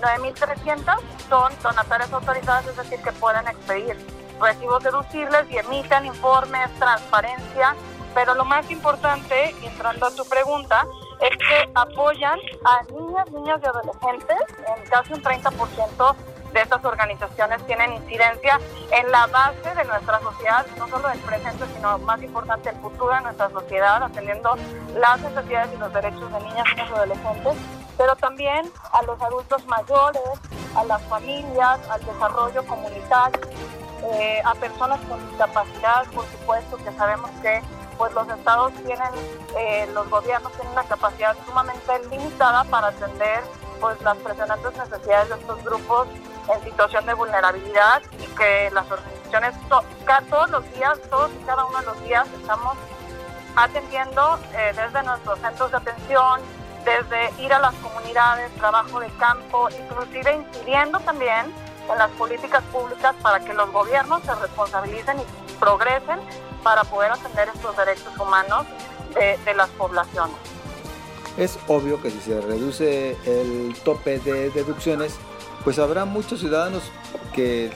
9.300 0.00 0.96
son 1.28 1.52
donatarias 1.60 2.12
autorizadas, 2.12 2.66
es 2.68 2.76
decir, 2.76 3.00
que 3.00 3.12
pueden 3.12 3.48
expedir 3.48 3.96
recibos 4.40 4.82
deducibles 4.82 5.44
y 5.50 5.58
emiten 5.58 6.06
informes, 6.06 6.70
transparencia 6.78 7.74
pero 8.14 8.34
lo 8.34 8.44
más 8.44 8.70
importante, 8.70 9.54
entrando 9.62 10.06
a 10.06 10.10
tu 10.10 10.24
pregunta, 10.24 10.86
es 11.20 11.36
que 11.38 11.70
apoyan 11.74 12.38
a 12.64 12.82
niñas, 12.92 13.30
niñas 13.30 13.60
y 13.62 13.66
adolescentes. 13.66 14.38
En 14.76 14.88
casi 14.88 15.12
un 15.12 15.22
30% 15.22 16.16
de 16.52 16.60
estas 16.60 16.84
organizaciones 16.84 17.64
tienen 17.66 17.94
incidencia 17.94 18.60
en 18.90 19.10
la 19.10 19.26
base 19.26 19.74
de 19.74 19.84
nuestra 19.84 20.20
sociedad, 20.20 20.66
no 20.76 20.88
solo 20.88 21.08
del 21.08 21.18
presente, 21.20 21.64
sino 21.74 21.98
más 21.98 22.22
importante 22.22 22.70
el 22.70 22.76
futuro 22.76 23.14
de 23.14 23.20
nuestra 23.22 23.48
sociedad, 23.50 24.02
atendiendo 24.02 24.56
las 24.94 25.20
necesidades 25.20 25.70
y 25.74 25.78
los 25.78 25.92
derechos 25.92 26.32
de 26.32 26.40
niñas, 26.40 26.64
y 26.76 26.80
adolescentes, 26.80 27.54
pero 27.96 28.16
también 28.16 28.70
a 28.92 29.02
los 29.02 29.20
adultos 29.20 29.66
mayores, 29.66 30.22
a 30.76 30.84
las 30.84 31.02
familias, 31.04 31.80
al 31.88 32.04
desarrollo 32.04 32.66
comunitario, 32.66 33.40
eh, 34.14 34.42
a 34.44 34.54
personas 34.54 35.00
con 35.08 35.26
discapacidad, 35.28 36.04
por 36.14 36.26
supuesto, 36.26 36.76
que 36.78 36.92
sabemos 36.92 37.30
que 37.40 37.62
pues 37.98 38.12
los 38.14 38.28
estados 38.28 38.72
tienen, 38.84 39.10
eh, 39.56 39.88
los 39.92 40.08
gobiernos 40.08 40.52
tienen 40.52 40.72
una 40.72 40.84
capacidad 40.84 41.36
sumamente 41.46 41.98
limitada 42.10 42.64
para 42.64 42.88
atender 42.88 43.42
pues 43.80 44.00
las 44.02 44.16
presionantes 44.18 44.76
necesidades 44.76 45.28
de 45.28 45.34
estos 45.34 45.64
grupos 45.64 46.08
en 46.54 46.64
situación 46.64 47.04
de 47.06 47.14
vulnerabilidad 47.14 48.02
y 48.18 48.26
que 48.36 48.70
las 48.72 48.90
organizaciones 48.90 49.54
todos 50.28 50.50
los 50.50 50.72
días, 50.72 51.00
todos 51.10 51.30
y 51.40 51.44
cada 51.44 51.64
uno 51.64 51.78
de 51.78 51.86
los 51.86 52.04
días 52.04 52.28
estamos 52.40 52.76
atendiendo 53.56 54.38
eh, 54.54 54.72
desde 54.74 55.02
nuestros 55.02 55.38
centros 55.38 55.70
de 55.70 55.76
atención, 55.76 56.40
desde 56.84 57.42
ir 57.42 57.52
a 57.52 57.58
las 57.58 57.74
comunidades, 57.76 58.52
trabajo 58.56 59.00
de 59.00 59.08
campo, 59.18 59.68
inclusive 59.70 60.34
incidiendo 60.34 60.98
también 61.00 61.52
en 61.90 61.98
las 61.98 62.10
políticas 62.12 62.62
públicas 62.64 63.14
para 63.22 63.40
que 63.40 63.52
los 63.54 63.70
gobiernos 63.72 64.22
se 64.22 64.34
responsabilicen 64.34 65.20
y 65.20 65.41
progresen 65.62 66.18
para 66.64 66.82
poder 66.82 67.12
atender 67.12 67.48
estos 67.54 67.76
derechos 67.76 68.18
humanos 68.18 68.66
de, 69.14 69.54
las 69.54 69.68
poblaciones. 69.70 70.34
Es 71.36 71.56
obvio 71.68 72.02
que 72.02 72.10
si 72.10 72.18
se 72.18 72.40
reduce 72.40 73.16
el 73.24 73.74
tope 73.84 74.18
de 74.18 74.50
deducciones, 74.50 75.14
pues 75.62 75.78
habrá 75.78 76.04
muchos 76.04 76.40
ciudadanos 76.40 76.82
que 77.32 77.70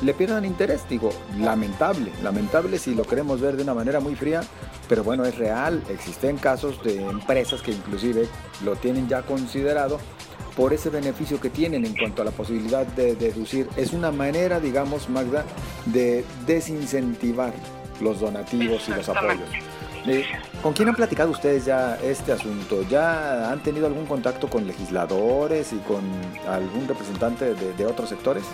le 0.00 0.14
pierdan 0.14 0.46
interés. 0.46 0.88
Digo, 0.88 1.10
lamentable, 1.38 2.10
lamentable 2.22 2.78
si 2.78 2.94
lo 2.94 3.04
queremos 3.04 3.40
ver 3.40 3.56
de 3.56 3.64
una 3.64 3.74
manera 3.74 4.00
muy 4.00 4.16
fría, 4.16 4.40
pero 4.88 5.04
bueno, 5.04 5.24
es 5.26 5.36
real. 5.36 5.82
Existen 5.90 6.38
casos 6.38 6.82
de 6.82 7.02
empresas 7.02 7.60
que 7.60 7.72
inclusive 7.72 8.28
lo 8.64 8.76
tienen 8.76 9.08
ya 9.08 9.22
considerado 9.22 9.98
por 10.60 10.74
ese 10.74 10.90
beneficio 10.90 11.40
que 11.40 11.48
tienen 11.48 11.86
en 11.86 11.96
cuanto 11.96 12.20
a 12.20 12.24
la 12.26 12.32
posibilidad 12.32 12.86
de 12.88 13.16
deducir. 13.16 13.66
Es 13.78 13.94
una 13.94 14.12
manera, 14.12 14.60
digamos, 14.60 15.08
Magda, 15.08 15.46
de 15.86 16.22
desincentivar 16.44 17.54
los 17.98 18.20
donativos 18.20 18.86
y 18.86 18.90
los 18.90 19.08
apoyos. 19.08 19.48
Eh, 20.06 20.26
¿Con 20.62 20.74
quién 20.74 20.90
han 20.90 20.94
platicado 20.94 21.30
ustedes 21.30 21.64
ya 21.64 21.98
este 22.02 22.32
asunto? 22.32 22.82
¿Ya 22.90 23.50
han 23.50 23.62
tenido 23.62 23.86
algún 23.86 24.04
contacto 24.04 24.50
con 24.50 24.66
legisladores 24.66 25.72
y 25.72 25.78
con 25.78 26.02
algún 26.46 26.86
representante 26.86 27.54
de, 27.54 27.86
otros 27.86 28.10
sectores? 28.10 28.44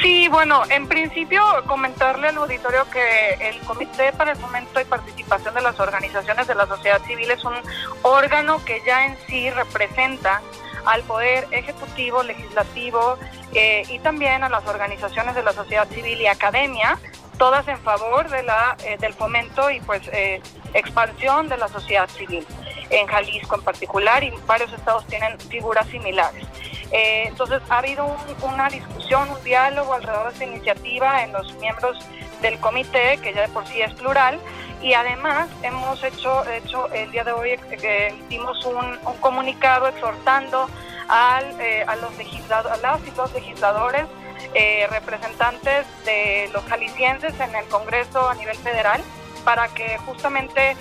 Sí, 0.00 0.28
bueno, 0.28 0.62
en 0.70 0.86
principio 0.86 1.42
comentarle 1.66 2.28
al 2.28 2.36
auditorio 2.36 2.88
que 2.92 3.48
el 3.48 3.58
Comité 3.62 4.12
para 4.12 4.30
el 4.30 4.36
Fomento 4.36 4.80
y 4.80 4.84
Participación 4.84 5.52
de 5.52 5.62
las 5.62 5.80
Organizaciones 5.80 6.46
de 6.46 6.54
la 6.54 6.68
Sociedad 6.68 7.02
Civil 7.08 7.28
es 7.28 7.44
un 7.44 7.54
órgano 8.02 8.64
que 8.64 8.80
ya 8.86 9.06
en 9.06 9.16
sí 9.26 9.50
representa 9.50 10.40
al 10.88 11.02
Poder 11.02 11.46
Ejecutivo, 11.50 12.22
Legislativo 12.22 13.18
eh, 13.54 13.84
y 13.88 13.98
también 14.00 14.42
a 14.42 14.48
las 14.48 14.66
organizaciones 14.66 15.34
de 15.34 15.42
la 15.42 15.52
sociedad 15.52 15.88
civil 15.88 16.20
y 16.20 16.26
academia 16.26 16.98
todas 17.38 17.66
en 17.68 17.78
favor 17.78 18.28
de 18.28 18.42
la, 18.42 18.76
eh, 18.84 18.96
del 18.98 19.14
fomento 19.14 19.70
y 19.70 19.80
pues 19.80 20.02
eh, 20.12 20.42
expansión 20.74 21.48
de 21.48 21.56
la 21.56 21.68
sociedad 21.68 22.08
civil. 22.10 22.44
en 22.90 23.06
Jalisco 23.06 23.54
en 23.54 23.62
particular, 23.62 24.24
y 24.24 24.32
varios 24.46 24.72
estados 24.72 25.06
tienen 25.08 25.38
figuras 25.38 25.86
similares. 25.88 26.46
Eh, 26.90 27.24
entonces 27.26 27.60
ha 27.68 27.78
habido 27.78 28.16
una 28.40 28.70
discusión, 28.70 29.28
un 29.28 29.44
diálogo 29.44 29.92
alrededor 29.92 30.28
de 30.28 30.32
esta 30.32 30.44
iniciativa 30.46 31.22
en 31.22 31.32
los 31.34 31.52
miembros 31.56 31.98
del 32.40 32.58
comité, 32.60 33.18
que 33.22 33.34
ya 33.34 33.42
de 33.42 33.48
por 33.48 33.66
sí 33.66 33.82
es 33.82 33.92
plural, 33.92 34.40
y 34.80 34.94
además 34.94 35.48
hemos 35.62 36.02
hecho, 36.04 36.42
de 36.44 36.58
hecho, 36.58 36.90
el 36.92 37.10
día 37.10 37.24
de 37.24 37.32
hoy 37.32 37.50
eh, 37.50 38.08
emitimos 38.10 38.64
un, 38.64 38.96
comunicado 39.20 39.88
exhortando 39.88 40.68
al, 41.08 41.60
eh, 41.60 41.84
a, 41.86 41.96
los 41.96 42.16
legisladores, 42.16 42.78
a 42.78 42.82
las 42.82 43.06
y 43.06 43.10
los 43.16 43.32
legisladores 43.32 44.06
eh, 44.54 44.86
representantes 44.90 45.86
de 46.04 46.48
los 46.52 46.64
jaliscienses 46.64 47.38
en 47.40 47.54
el 47.54 47.66
Congreso 47.66 48.28
a 48.28 48.34
nivel 48.34 48.56
federal 48.56 49.02
para 49.44 49.68
que 49.68 49.98
justamente 49.98 50.76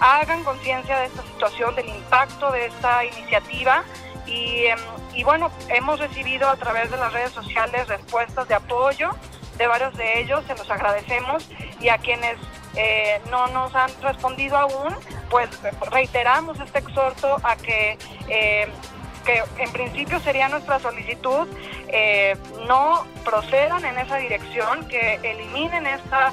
hagan 0.00 0.44
conciencia 0.44 0.98
de 0.98 1.06
esta 1.06 1.22
situación, 1.22 1.74
del 1.74 1.88
impacto 1.88 2.50
de 2.50 2.66
esta 2.66 3.04
iniciativa. 3.04 3.84
Y, 4.26 4.66
em, 4.66 4.78
y, 5.14 5.24
bueno, 5.24 5.50
hemos 5.68 6.00
recibido 6.00 6.48
a 6.48 6.56
través 6.56 6.90
de 6.90 6.96
las 6.96 7.12
redes 7.12 7.30
sociales 7.30 7.86
respuestas 7.88 8.48
de 8.48 8.54
apoyo 8.54 9.10
de 9.56 9.66
varios 9.66 9.96
de 9.96 10.20
ellos, 10.20 10.44
se 10.46 10.54
los 10.54 10.68
agradecemos. 10.70 11.48
Y 11.80 11.88
a 11.88 11.98
quienes 11.98 12.36
eh, 12.76 13.20
no 13.30 13.46
nos 13.48 13.74
han 13.74 13.90
respondido 14.02 14.56
aún, 14.56 14.94
pues 15.30 15.48
reiteramos 15.90 16.60
este 16.60 16.80
exhorto 16.80 17.38
a 17.42 17.56
que, 17.56 17.98
eh, 18.28 18.68
que 19.24 19.42
en 19.58 19.72
principio 19.72 20.20
sería 20.20 20.48
nuestra 20.48 20.78
solicitud, 20.78 21.48
eh, 21.88 22.36
no 22.66 23.06
procedan 23.24 23.84
en 23.84 23.98
esa 23.98 24.16
dirección, 24.16 24.86
que 24.88 25.14
eliminen 25.22 25.86
esta 25.86 26.32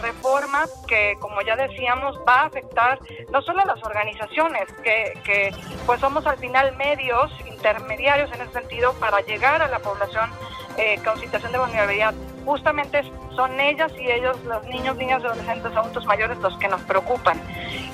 reforma 0.00 0.64
que, 0.86 1.16
como 1.20 1.40
ya 1.42 1.56
decíamos, 1.56 2.18
va 2.28 2.42
a 2.42 2.46
afectar 2.46 2.98
no 3.30 3.40
solo 3.42 3.62
a 3.62 3.64
las 3.64 3.82
organizaciones, 3.82 4.70
que, 4.84 5.18
que 5.24 5.54
pues 5.86 6.00
somos 6.00 6.26
al 6.26 6.36
final 6.38 6.76
medios 6.76 7.30
intermediarios 7.46 8.30
en 8.32 8.42
ese 8.42 8.52
sentido 8.52 8.92
para 8.94 9.20
llegar 9.20 9.62
a 9.62 9.68
la 9.68 9.78
población 9.78 10.30
eh, 10.78 10.98
con 11.04 11.18
situación 11.20 11.52
de 11.52 11.58
vulnerabilidad. 11.58 12.14
Justamente 12.44 13.02
son 13.36 13.60
ellas 13.60 13.92
y 13.98 14.10
ellos, 14.10 14.42
los 14.44 14.64
niños, 14.64 14.96
niñas, 14.96 15.22
adolescentes, 15.22 15.76
adultos 15.76 16.04
mayores, 16.06 16.38
los 16.38 16.56
que 16.58 16.68
nos 16.68 16.80
preocupan. 16.82 17.40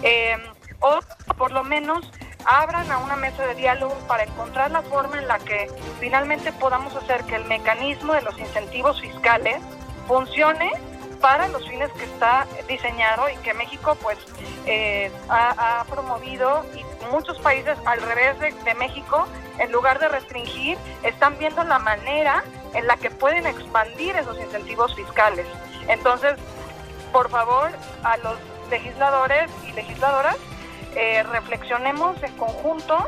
Eh, 0.02 0.36
o 0.80 1.00
por 1.36 1.50
lo 1.50 1.64
menos 1.64 2.10
abran 2.44 2.90
a 2.90 2.98
una 2.98 3.16
mesa 3.16 3.46
de 3.46 3.54
diálogo 3.56 3.94
para 4.06 4.22
encontrar 4.22 4.70
la 4.70 4.82
forma 4.82 5.18
en 5.18 5.26
la 5.26 5.38
que 5.40 5.68
finalmente 6.00 6.52
podamos 6.52 6.94
hacer 6.94 7.24
que 7.24 7.34
el 7.34 7.44
mecanismo 7.46 8.12
de 8.12 8.22
los 8.22 8.38
incentivos 8.38 9.00
fiscales 9.00 9.58
funcione 10.06 10.70
para 11.20 11.48
los 11.48 11.66
fines 11.68 11.90
que 11.92 12.04
está 12.04 12.46
diseñado 12.68 13.28
y 13.28 13.36
que 13.38 13.54
México 13.54 13.96
pues 14.02 14.18
eh, 14.66 15.10
ha, 15.28 15.84
promovido 15.88 16.64
y 16.74 16.84
muchos 17.10 17.38
países 17.40 17.78
al 17.84 18.00
revés 18.02 18.38
de, 18.40 18.74
México 18.74 19.26
en 19.58 19.72
lugar 19.72 19.98
de 19.98 20.08
restringir 20.08 20.78
están 21.02 21.38
viendo 21.38 21.64
la 21.64 21.78
manera 21.78 22.44
en 22.74 22.86
la 22.86 22.96
que 22.96 23.10
pueden 23.10 23.46
expandir 23.46 24.14
esos 24.16 24.38
incentivos 24.38 24.94
fiscales. 24.94 25.46
Entonces, 25.88 26.34
por 27.12 27.30
favor, 27.30 27.70
a 28.04 28.16
los 28.18 28.36
legisladores 28.70 29.50
y 29.66 29.72
legisladoras, 29.72 30.36
eh, 30.94 31.22
reflexionemos 31.22 32.22
en 32.22 32.36
conjunto 32.36 32.98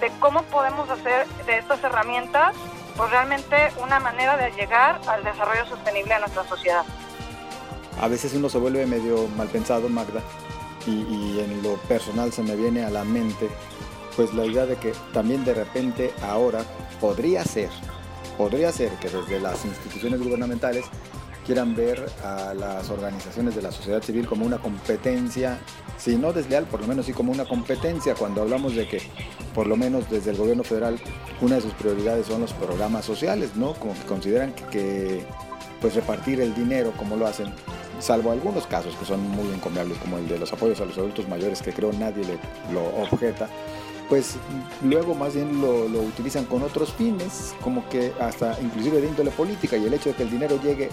de 0.00 0.10
cómo 0.20 0.42
podemos 0.44 0.90
hacer 0.90 1.26
de 1.46 1.58
estas 1.58 1.82
herramientas 1.84 2.54
pues 2.96 3.10
realmente 3.10 3.56
una 3.82 3.98
manera 3.98 4.36
de 4.36 4.50
llegar 4.52 5.00
al 5.08 5.24
desarrollo 5.24 5.66
sostenible 5.66 6.14
de 6.14 6.20
nuestra 6.20 6.44
sociedad. 6.44 6.84
A 8.00 8.08
veces 8.08 8.34
uno 8.34 8.48
se 8.48 8.58
vuelve 8.58 8.86
medio 8.86 9.28
mal 9.36 9.48
pensado, 9.48 9.88
Magda, 9.88 10.22
y, 10.86 11.38
en 11.40 11.62
lo 11.62 11.76
personal 11.88 12.32
se 12.32 12.42
me 12.42 12.56
viene 12.56 12.84
a 12.84 12.90
la 12.90 13.04
mente 13.04 13.48
pues 14.16 14.32
la 14.34 14.44
idea 14.44 14.66
de 14.66 14.76
que 14.76 14.92
también 15.12 15.44
de 15.44 15.54
repente 15.54 16.12
ahora 16.22 16.62
podría 17.00 17.42
ser 17.42 17.70
podría 18.36 18.70
ser 18.70 18.90
que 18.98 19.08
desde 19.08 19.40
las 19.40 19.64
instituciones 19.64 20.20
gubernamentales 20.20 20.84
quieran 21.44 21.74
ver 21.74 22.04
a 22.24 22.54
las 22.54 22.90
organizaciones 22.90 23.54
de 23.54 23.62
la 23.62 23.70
sociedad 23.70 24.02
civil 24.02 24.26
como 24.26 24.46
una 24.46 24.58
competencia, 24.58 25.58
si 25.98 26.16
no 26.16 26.32
desleal, 26.32 26.64
por 26.64 26.80
lo 26.80 26.86
menos 26.86 27.06
sí 27.06 27.12
como 27.12 27.32
una 27.32 27.44
competencia, 27.44 28.14
cuando 28.14 28.42
hablamos 28.42 28.74
de 28.74 28.88
que, 28.88 29.02
por 29.54 29.66
lo 29.66 29.76
menos 29.76 30.08
desde 30.10 30.30
el 30.30 30.38
gobierno 30.38 30.64
federal, 30.64 30.98
una 31.40 31.56
de 31.56 31.60
sus 31.60 31.74
prioridades 31.74 32.26
son 32.26 32.40
los 32.40 32.52
programas 32.54 33.04
sociales, 33.04 33.56
¿no? 33.56 33.74
Como 33.74 33.92
que 33.92 34.02
consideran 34.06 34.54
que, 34.70 35.26
pues 35.80 35.94
repartir 35.94 36.40
el 36.40 36.54
dinero 36.54 36.92
como 36.96 37.16
lo 37.16 37.26
hacen, 37.26 37.52
salvo 38.00 38.32
algunos 38.32 38.66
casos 38.66 38.94
que 38.96 39.04
son 39.04 39.20
muy 39.28 39.52
encomiables, 39.52 39.98
como 39.98 40.18
el 40.18 40.28
de 40.28 40.38
los 40.38 40.52
apoyos 40.52 40.80
a 40.80 40.84
los 40.84 40.96
adultos 40.98 41.28
mayores, 41.28 41.62
que 41.62 41.72
creo 41.72 41.92
nadie 41.92 42.24
le, 42.24 42.38
lo 42.72 42.84
objeta, 43.02 43.48
pues 44.08 44.36
luego 44.82 45.14
más 45.14 45.34
bien 45.34 45.60
lo, 45.60 45.84
utilizan 46.00 46.44
con 46.44 46.62
otros 46.62 46.92
fines, 46.92 47.54
como 47.62 47.88
que 47.88 48.12
hasta 48.20 48.56
inclusive 48.60 49.00
de 49.00 49.08
índole 49.08 49.30
política 49.30 49.76
y 49.76 49.84
el 49.86 49.94
hecho 49.94 50.10
de 50.10 50.16
que 50.16 50.22
el 50.24 50.30
dinero 50.30 50.60
llegue 50.62 50.90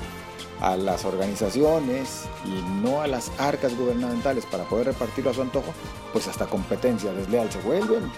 a 0.62 0.78
las 0.78 1.06
organizaciones 1.06 2.26
y 2.46 2.62
no 2.84 3.02
a 3.02 3.08
las 3.08 3.32
arcas 3.40 3.76
gubernamentales 3.76 4.46
para 4.46 4.64
poder 4.64 4.88
repartirlo 4.88 5.32
a 5.32 5.34
su 5.34 5.42
antojo, 5.42 5.74
pues 6.14 6.28
hasta 6.28 6.46
competencia 6.46 7.12
desleal 7.14 7.52
se 7.52 7.60
vuelven. 7.60 8.12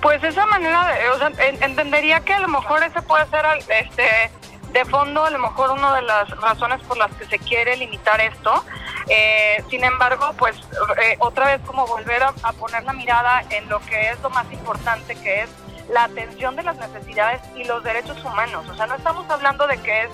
Pues 0.00 0.22
esa 0.22 0.46
manera, 0.46 0.86
de, 0.86 1.08
o 1.10 1.18
sea, 1.18 1.32
entendería 1.60 2.20
que 2.20 2.32
a 2.32 2.40
lo 2.40 2.48
mejor 2.48 2.82
ese 2.82 3.02
puede 3.02 3.26
ser 3.26 3.44
este 3.68 4.30
de 4.72 4.84
fondo 4.86 5.24
a 5.24 5.30
lo 5.30 5.38
mejor 5.38 5.70
una 5.70 5.94
de 5.94 6.02
las 6.02 6.30
razones 6.40 6.80
por 6.82 6.96
las 6.96 7.12
que 7.12 7.26
se 7.26 7.38
quiere 7.38 7.76
limitar 7.76 8.20
esto. 8.20 8.64
Eh, 9.08 9.62
sin 9.68 9.84
embargo, 9.84 10.32
pues 10.38 10.56
eh, 11.02 11.16
otra 11.18 11.46
vez 11.46 11.60
como 11.66 11.86
volver 11.86 12.22
a, 12.22 12.32
poner 12.52 12.84
la 12.84 12.92
mirada 12.92 13.42
en 13.50 13.68
lo 13.68 13.80
que 13.80 14.10
es 14.10 14.20
lo 14.20 14.30
más 14.30 14.50
importante, 14.52 15.14
que 15.16 15.42
es 15.42 15.50
la 15.88 16.04
atención 16.04 16.56
de 16.56 16.62
las 16.62 16.76
necesidades 16.76 17.42
y 17.56 17.64
los 17.64 17.82
derechos 17.84 18.22
humanos. 18.24 18.66
O 18.68 18.74
sea, 18.74 18.86
no 18.86 18.94
estamos 18.94 19.28
hablando 19.28 19.66
de 19.66 19.78
que 19.78 20.02
es 20.02 20.10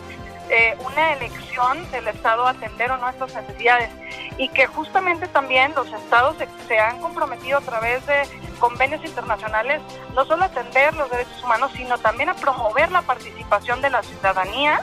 eh, 0.50 0.76
una 0.80 1.12
elección 1.12 1.90
del 1.90 2.08
Estado 2.08 2.46
atender 2.46 2.90
o 2.90 2.96
no 2.96 3.08
estas 3.08 3.34
necesidades 3.34 3.90
y 4.38 4.48
que 4.48 4.66
justamente 4.66 5.26
también 5.28 5.74
los 5.74 5.92
estados 5.92 6.37
se, 6.66 6.78
han 6.78 7.00
comprometido 7.00 7.58
a 7.58 7.61
través 7.61 8.06
de 8.06 8.22
convenios 8.58 9.04
internacionales 9.04 9.82
no 10.14 10.24
solo 10.24 10.44
a 10.44 10.46
atender 10.46 10.94
los 10.94 11.11
derechos 11.11 11.42
humanos, 11.42 11.70
sino 11.76 11.98
también 11.98 12.28
a 12.28 12.34
promover 12.34 12.90
la 12.90 13.02
participación 13.02 13.82
de 13.82 13.90
la 13.90 14.02
ciudadanía 14.02 14.80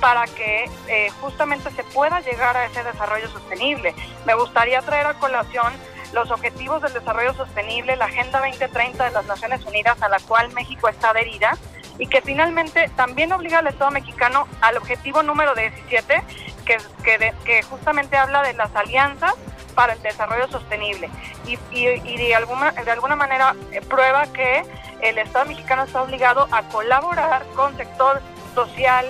para 0.00 0.26
que 0.26 0.70
eh, 0.88 1.10
justamente 1.20 1.70
se 1.70 1.84
pueda 1.84 2.20
llegar 2.20 2.56
a 2.56 2.66
ese 2.66 2.82
desarrollo 2.82 3.28
sostenible. 3.28 3.94
Me 4.26 4.34
gustaría 4.34 4.82
traer 4.82 5.06
a 5.06 5.14
colación 5.14 5.72
los 6.12 6.30
objetivos 6.30 6.82
del 6.82 6.92
desarrollo 6.92 7.34
sostenible, 7.34 7.96
la 7.96 8.06
Agenda 8.06 8.40
2030 8.40 9.04
de 9.04 9.10
las 9.10 9.26
Naciones 9.26 9.64
Unidas 9.64 10.00
a 10.02 10.08
la 10.08 10.18
cual 10.20 10.52
México 10.52 10.88
está 10.88 11.10
adherida 11.10 11.56
y 11.98 12.06
que 12.06 12.20
finalmente 12.20 12.90
también 12.96 13.32
obliga 13.32 13.58
al 13.58 13.66
Estado 13.66 13.90
mexicano 13.90 14.46
al 14.60 14.76
objetivo 14.76 15.22
número 15.22 15.54
17, 15.54 16.22
que, 16.64 16.78
que, 17.02 17.34
que 17.44 17.62
justamente 17.62 18.16
habla 18.16 18.42
de 18.42 18.52
las 18.54 18.74
alianzas 18.74 19.34
para 19.74 19.92
el 19.92 20.02
desarrollo 20.02 20.48
sostenible 20.48 21.08
y, 21.46 21.58
y, 21.70 22.16
de, 22.16 22.34
alguna, 22.34 22.72
de 22.72 22.90
alguna 22.90 23.14
manera 23.14 23.54
eh, 23.70 23.80
prueba 23.82 24.26
que 24.32 24.64
el 25.02 25.18
Estado 25.18 25.46
mexicano 25.46 25.84
está 25.84 26.02
obligado 26.02 26.48
a 26.50 26.62
colaborar 26.64 27.44
con 27.54 27.76
sector 27.76 28.20
social 28.54 29.06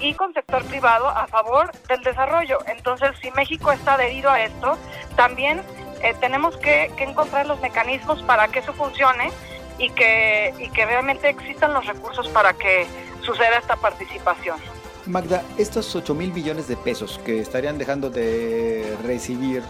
y 0.00 0.14
con 0.14 0.32
sector 0.32 0.64
privado 0.64 1.08
a 1.08 1.26
favor 1.26 1.70
del 1.88 2.02
desarrollo. 2.02 2.58
Entonces, 2.66 3.10
si 3.20 3.30
México 3.32 3.70
está 3.70 3.94
adherido 3.94 4.30
a 4.30 4.40
esto, 4.40 4.76
también 5.16 5.62
eh, 6.02 6.14
tenemos 6.20 6.56
que 6.56 6.90
encontrar 6.98 7.46
los 7.46 7.60
mecanismos 7.60 8.22
para 8.22 8.48
que 8.48 8.60
eso 8.60 8.72
funcione 8.72 9.30
y 9.78 9.90
que, 9.90 10.54
y 10.58 10.68
que 10.70 10.86
realmente 10.86 11.28
existan 11.28 11.72
los 11.72 11.86
recursos 11.86 12.28
para 12.28 12.52
que 12.54 12.86
suceda 13.22 13.58
esta 13.58 13.76
participación. 13.76 14.58
Magda, 15.06 15.42
estos 15.56 15.94
8 15.94 16.14
mil 16.14 16.32
millones 16.32 16.66
de 16.66 16.76
pesos 16.76 17.20
que 17.24 17.40
estarían 17.40 17.78
dejando 17.78 18.10
de 18.10 18.96
recibir 19.04 19.62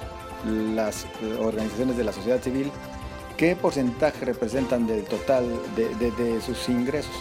las 0.44 1.06
organizaciones 1.40 1.96
de 1.96 2.04
la 2.04 2.12
sociedad 2.12 2.40
civil, 2.40 2.70
¿qué 3.36 3.56
porcentaje 3.56 4.24
representan 4.24 4.86
del 4.86 5.04
total 5.04 5.46
de, 5.74 6.10
de, 6.10 6.40
sus 6.40 6.68
ingresos? 6.68 7.14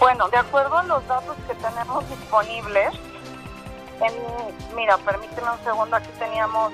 Bueno, 0.00 0.28
de 0.28 0.38
acuerdo 0.38 0.78
a 0.78 0.82
los 0.84 1.06
datos 1.06 1.36
que 1.46 1.54
tenemos 1.54 2.08
disponibles, 2.08 2.94
en, 4.00 4.76
mira, 4.76 4.98
permíteme 4.98 5.50
un 5.50 5.64
segundo, 5.64 5.96
aquí 5.96 6.10
teníamos 6.18 6.72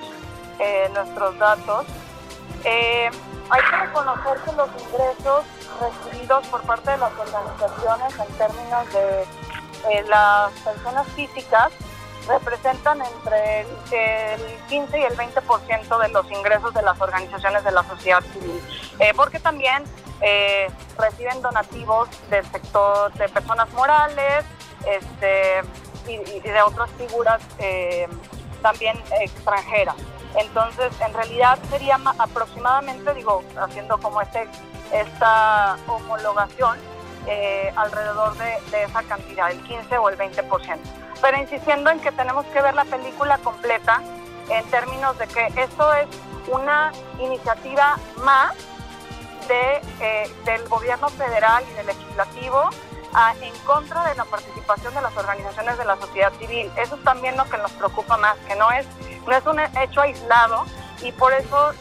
eh, 0.59 0.89
nuestros 0.93 1.37
datos. 1.37 1.85
Eh, 2.63 3.09
hay 3.49 3.61
que 3.61 3.77
reconocer 3.77 4.37
que 4.45 4.51
los 4.53 4.69
ingresos 4.81 5.45
recibidos 5.79 6.47
por 6.47 6.61
parte 6.63 6.91
de 6.91 6.97
las 6.97 7.11
organizaciones 7.17 8.19
en 8.19 8.37
términos 8.37 8.93
de 8.93 9.21
eh, 9.89 10.05
las 10.07 10.51
personas 10.59 11.07
físicas 11.09 11.71
representan 12.27 13.01
entre 13.01 13.61
el, 13.61 14.57
15 14.69 14.99
y 14.99 15.03
el 15.03 15.17
20% 15.17 16.01
de 16.01 16.09
los 16.09 16.31
ingresos 16.31 16.73
de 16.73 16.83
las 16.83 17.01
organizaciones 17.01 17.63
de 17.63 17.71
la 17.71 17.83
sociedad 17.83 18.21
civil, 18.31 18.61
eh, 18.99 19.11
porque 19.15 19.39
también 19.39 19.83
reciben 20.99 21.41
donativos 21.41 22.07
del 22.29 22.45
sector 22.51 23.11
de 23.13 23.27
personas 23.27 23.73
morales 23.73 24.45
este, 24.85 25.61
y, 26.07 26.39
de 26.41 26.61
otras 26.61 26.91
figuras 26.91 27.41
también 28.61 29.01
extranjeras. 29.19 29.95
Entonces, 30.35 30.93
en 31.01 31.13
realidad 31.13 31.59
sería 31.69 31.99
aproximadamente, 32.17 33.13
digo, 33.13 33.43
haciendo 33.59 33.97
como 33.99 34.21
este, 34.21 34.47
esta 34.91 35.77
homologación, 35.87 36.77
eh, 37.27 37.71
alrededor 37.75 38.35
de, 38.37 38.83
esa 38.83 39.03
cantidad, 39.03 39.51
el 39.51 39.61
15 39.63 39.97
o 39.97 40.09
el 40.09 40.17
20%. 40.17 40.79
Pero 41.21 41.37
insistiendo 41.37 41.91
en 41.91 41.99
que 41.99 42.11
tenemos 42.11 42.45
que 42.47 42.61
ver 42.61 42.73
la 42.73 42.85
película 42.85 43.37
completa 43.39 44.01
en 44.49 44.65
términos 44.71 45.17
de 45.19 45.27
que 45.27 45.47
esto 45.55 45.93
es 45.93 46.07
una 46.51 46.91
iniciativa 47.19 47.97
más 48.23 48.55
de, 49.47 49.81
eh, 49.99 50.31
del 50.45 50.67
gobierno 50.67 51.09
federal 51.09 51.63
y 51.69 51.73
del 51.73 51.87
legislativo 51.87 52.69
en 53.41 53.53
contra 53.65 54.05
de 54.05 54.15
la 54.15 54.25
participación 54.25 54.93
de 54.95 55.01
las 55.01 55.15
organizaciones 55.15 55.77
de 55.77 55.85
la 55.85 55.97
sociedad 55.97 56.31
civil. 56.39 56.71
Eso 56.77 56.95
es 56.95 57.03
también 57.03 57.35
lo 57.35 57.45
que 57.45 57.57
nos 57.57 57.71
preocupa 57.73 58.17
más, 58.17 58.37
que 58.47 58.55
no 58.55 58.71
es, 58.71 58.85
no 59.27 59.35
es 59.35 59.45
un 59.45 59.59
hecho 59.59 60.01
aislado 60.01 60.65
y 61.01 61.11
por 61.11 61.33
eso 61.33 61.73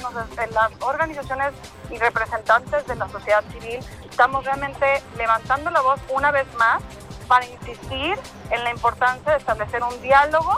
las 0.52 0.70
organizaciones 0.80 1.52
y 1.90 1.98
representantes 1.98 2.86
de 2.86 2.94
la 2.94 3.08
sociedad 3.08 3.44
civil 3.52 3.80
estamos 4.08 4.44
realmente 4.44 5.02
levantando 5.16 5.70
la 5.70 5.80
voz 5.80 6.00
una 6.10 6.30
vez 6.30 6.46
más 6.54 6.82
para 7.28 7.46
insistir 7.46 8.18
en 8.50 8.64
la 8.64 8.70
importancia 8.70 9.32
de 9.32 9.38
establecer 9.38 9.82
un 9.82 10.00
diálogo 10.02 10.56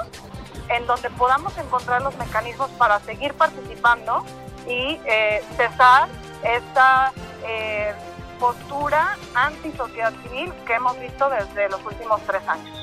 en 0.68 0.87
donde 0.87 1.11
podamos 1.11 1.57
encontrar 1.59 2.03
los 2.03 2.16
mecanismos 2.16 2.71
para 2.73 2.99
seguir 3.01 3.35
participando 3.35 4.25
y 4.66 4.99
eh, 5.07 5.45
cesar 5.57 6.09
esta 6.42 7.12
eh, 7.45 7.92
postura 8.38 9.16
anti-sociedad 9.35 10.12
civil 10.23 10.53
que 10.66 10.75
hemos 10.75 10.99
visto 10.99 11.29
desde 11.29 11.68
los 11.68 11.85
últimos 11.85 12.21
tres 12.23 12.47
años. 12.49 12.82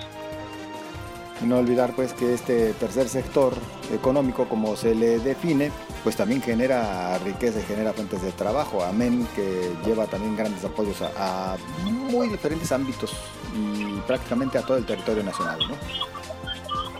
No 1.42 1.58
olvidar 1.58 1.94
pues 1.96 2.14
que 2.14 2.34
este 2.34 2.74
tercer 2.74 3.08
sector 3.08 3.54
económico, 3.94 4.48
como 4.50 4.76
se 4.76 4.94
le 4.94 5.20
define, 5.20 5.72
pues 6.04 6.16
también 6.16 6.42
genera 6.42 7.18
riqueza 7.20 7.60
y 7.60 7.64
genera 7.64 7.94
fuentes 7.94 8.22
de 8.22 8.32
trabajo, 8.32 8.84
amén 8.84 9.28
que 9.36 9.72
lleva 9.86 10.06
también 10.06 10.36
grandes 10.36 10.64
apoyos 10.66 11.02
a, 11.02 11.54
a 11.54 11.58
muy 11.84 12.28
diferentes 12.28 12.72
ámbitos 12.72 13.16
y 13.54 14.00
prácticamente 14.02 14.58
a 14.58 14.62
todo 14.62 14.78
el 14.78 14.86
territorio 14.86 15.24
nacional. 15.24 15.60
¿no? 15.60 15.76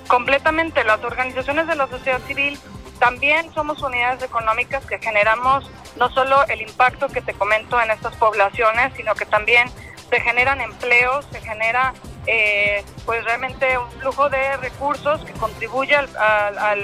Completamente, 0.08 0.84
las 0.84 1.04
organizaciones 1.04 1.68
de 1.68 1.76
la 1.76 1.88
sociedad 1.88 2.22
civil 2.26 2.58
también 3.00 3.54
somos 3.54 3.82
unidades 3.82 4.24
económicas 4.24 4.86
que 4.86 5.00
generamos 5.00 5.70
no 5.98 6.10
solo 6.10 6.46
el 6.48 6.62
impacto 6.62 7.08
que 7.08 7.22
te 7.22 7.34
comento 7.34 7.80
en 7.82 7.92
estas 7.92 8.16
poblaciones, 8.16 8.94
sino 8.96 9.16
que 9.16 9.26
también 9.26 9.70
se 10.10 10.20
generan 10.22 10.62
empleos, 10.62 11.26
se 11.32 11.40
genera 11.42 11.94
eh, 12.32 12.84
pues 13.06 13.24
realmente 13.26 13.78
un 13.78 13.90
flujo 14.00 14.30
de 14.30 14.58
recursos 14.58 15.26
que 15.26 15.34
contribuye 15.34 15.96
a 15.96 16.76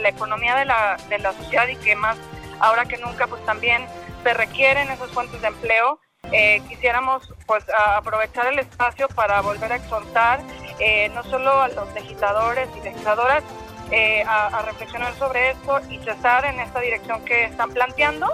la 0.00 0.08
economía 0.08 0.56
de 0.56 0.64
la, 0.64 0.96
de 1.08 1.18
la 1.18 1.32
sociedad 1.34 1.68
y 1.68 1.76
que 1.76 1.94
más 1.94 2.16
ahora 2.60 2.86
que 2.86 2.96
nunca 2.96 3.26
pues 3.26 3.44
también 3.44 3.86
se 4.22 4.32
requieren 4.32 4.90
esas 4.90 5.10
fuentes 5.10 5.40
de 5.42 5.48
empleo. 5.48 6.00
Eh, 6.32 6.62
quisiéramos 6.68 7.34
pues 7.46 7.64
aprovechar 7.96 8.46
el 8.46 8.58
espacio 8.58 9.08
para 9.08 9.42
volver 9.42 9.72
a 9.72 9.76
exhortar 9.76 10.40
eh, 10.78 11.08
no 11.14 11.22
solo 11.24 11.62
a 11.62 11.68
los 11.68 11.92
legisladores 11.94 12.68
y 12.76 12.80
legisladoras, 12.80 13.44
eh, 13.90 14.24
a, 14.26 14.62
reflexionar 14.62 15.14
sobre 15.16 15.50
esto 15.50 15.78
y 15.88 15.98
cesar 15.98 16.44
en 16.46 16.58
esta 16.58 16.80
dirección 16.80 17.24
que 17.24 17.44
están 17.44 17.70
planteando, 17.70 18.26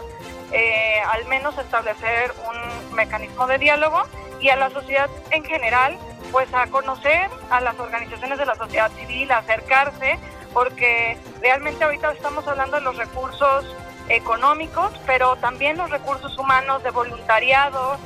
eh, 0.52 1.00
al 1.12 1.26
menos 1.26 1.58
establecer 1.58 2.32
un 2.48 2.94
mecanismo 2.94 3.46
de 3.46 3.58
diálogo 3.58 4.04
y 4.40 4.48
a 4.48 4.56
la 4.56 4.70
sociedad 4.70 5.10
en 5.32 5.44
general, 5.44 5.98
pues 6.30 6.52
a 6.54 6.66
conocer 6.68 7.30
a 7.50 7.60
las 7.60 7.78
organizaciones 7.78 8.38
de 8.38 8.46
la 8.46 8.54
sociedad 8.54 8.90
civil, 8.92 9.30
a 9.32 9.38
acercarse, 9.38 10.18
porque 10.52 11.18
realmente 11.40 11.84
ahorita 11.84 12.12
estamos 12.12 12.46
hablando 12.46 12.76
de 12.76 12.82
los 12.82 12.96
recursos 12.96 13.64
económicos, 14.08 14.92
pero 15.06 15.36
también 15.36 15.76
los 15.76 15.90
recursos 15.90 16.36
humanos 16.38 16.82
de 16.82 16.90
voluntariado, 16.90 17.96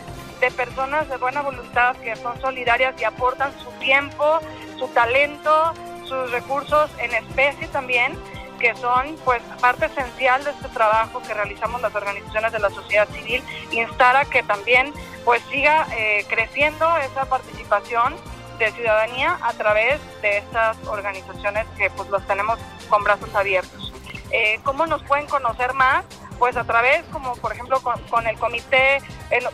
de 0.41 0.51
personas 0.51 1.09
de 1.09 1.17
buena 1.17 1.43
voluntad 1.43 1.97
que 1.97 2.15
son 2.17 2.39
solidarias 2.41 2.95
y 3.01 3.05
aportan 3.05 3.53
su 3.59 3.71
tiempo, 3.79 4.41
su 4.79 4.89
talento, 4.89 5.73
sus 6.05 6.31
recursos 6.31 6.91
en 6.99 7.15
especie 7.15 7.69
también, 7.69 8.19
que 8.65 8.75
son 8.77 9.15
pues 9.27 9.43
parte 9.61 9.85
esencial 9.85 10.43
de 10.43 10.53
este 10.53 10.71
trabajo 10.71 11.21
que 11.21 11.35
realizamos 11.35 11.83
las 11.83 11.95
organizaciones 11.95 12.51
de 12.51 12.61
la 12.61 12.71
sociedad 12.71 13.07
civil, 13.11 13.45
instar 13.73 14.17
a 14.17 14.25
que 14.25 14.43
también 14.43 14.91
pues 15.27 15.43
siga 15.51 15.87
eh, 15.95 16.25
creciendo 16.31 16.97
esa 16.97 17.27
participación 17.27 18.17
de 18.59 18.73
ciudadanía 18.73 19.39
a 19.43 19.53
través 19.53 20.01
de 20.23 20.39
estas 20.39 20.79
organizaciones 20.87 21.67
que 21.77 21.91
pues 21.91 22.09
los 22.09 22.27
tenemos 22.27 22.59
con 22.89 23.05
brazos 23.05 23.35
abiertos. 23.35 23.93
Eh, 24.31 24.59
¿Cómo 24.65 24.87
nos 24.87 25.03
pueden 25.03 25.27
conocer 25.27 25.75
más? 25.75 26.07
Pues 26.39 26.57
a 26.57 26.65
través, 26.65 27.05
como 27.13 27.37
por 27.37 27.53
ejemplo 27.53 27.83
con, 27.83 28.27
el 28.27 28.39
comité, 28.39 29.03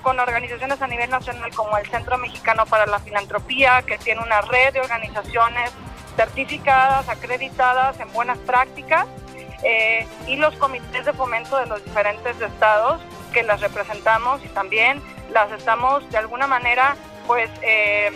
con 0.02 0.20
organizaciones 0.20 0.80
a 0.80 0.86
nivel 0.86 1.10
nacional 1.10 1.52
como 1.52 1.76
el 1.78 1.86
Centro 1.90 2.16
Mexicano 2.16 2.64
para 2.64 2.86
la 2.86 3.00
Filantropía, 3.00 3.82
que 3.82 3.98
tiene 3.98 4.22
una 4.22 4.40
red 4.42 4.72
de 4.72 4.80
organizaciones 4.80 5.72
certificadas, 6.16 7.08
acreditadas 7.08 7.98
en 8.00 8.12
buenas 8.12 8.38
prácticas 8.38 9.06
eh, 9.62 10.06
y 10.26 10.36
los 10.36 10.54
comités 10.56 11.04
de 11.04 11.12
fomento 11.12 11.56
de 11.58 11.66
los 11.66 11.84
diferentes 11.84 12.40
estados 12.40 13.00
que 13.32 13.42
las 13.42 13.60
representamos 13.60 14.42
y 14.44 14.48
también 14.48 15.02
las 15.32 15.52
estamos 15.52 16.08
de 16.10 16.18
alguna 16.18 16.46
manera 16.46 16.96
pues 17.26 17.50
eh, 17.62 18.10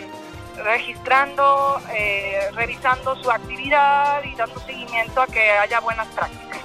registrando, 0.63 1.79
eh, 1.93 2.49
revisando 2.53 3.15
su 3.21 3.29
actividad 3.29 4.23
y 4.23 4.35
dando 4.35 4.59
seguimiento 4.61 5.21
a 5.21 5.27
que 5.27 5.51
haya 5.51 5.79
buenas 5.79 6.07
prácticas. 6.07 6.61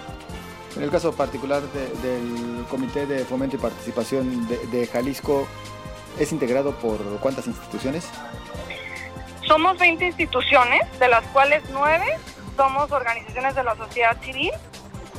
En 0.76 0.84
el 0.84 0.90
caso 0.90 1.12
particular 1.12 1.62
del 1.62 2.64
Comité 2.70 3.04
de 3.04 3.24
Fomento 3.24 3.56
y 3.56 3.58
Participación 3.58 4.46
de 4.48 4.86
Jalisco, 4.86 5.46
¿es 6.18 6.30
integrado 6.32 6.72
por 6.76 6.98
cuántas 7.18 7.48
instituciones? 7.48 8.08
Somos 9.50 9.76
20 9.78 10.06
instituciones, 10.06 10.80
de 11.00 11.08
las 11.08 11.24
cuales 11.32 11.64
9 11.72 12.04
somos 12.56 12.92
organizaciones 12.92 13.56
de 13.56 13.64
la 13.64 13.74
sociedad 13.74 14.16
civil. 14.22 14.52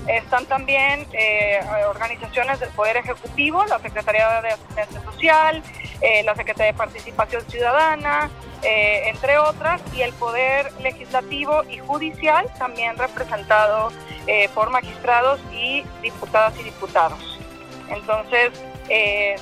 Están 0.08 0.46
también 0.46 1.06
eh, 1.12 1.60
organizaciones 1.90 2.62
del 2.62 2.70
Poder 2.70 2.96
Ejecutivo, 2.96 3.66
la 3.66 3.80
Secretaría 3.80 4.42
de 4.42 4.48
Asistencia 4.48 5.02
Social, 5.02 5.62
eh, 6.00 6.24
la 6.24 6.34
Secretaría 6.36 6.72
de 6.72 6.78
Participación 6.78 7.44
Ciudadana, 7.50 8.30
eh, 8.64 9.10
entre 9.10 9.38
otras, 9.38 9.82
y 9.94 10.02
el 10.02 10.14
Poder 10.14 10.72
Legislativo 10.80 11.66
y 11.70 11.80
Judicial, 11.80 12.48
también 12.58 12.98
representado 12.98 13.92
por 14.56 14.70
magistrados 14.70 15.42
y 15.52 15.84
diputadas 16.02 16.58
y 16.58 16.64
diputados. 16.64 17.38
Entonces, 17.90 18.52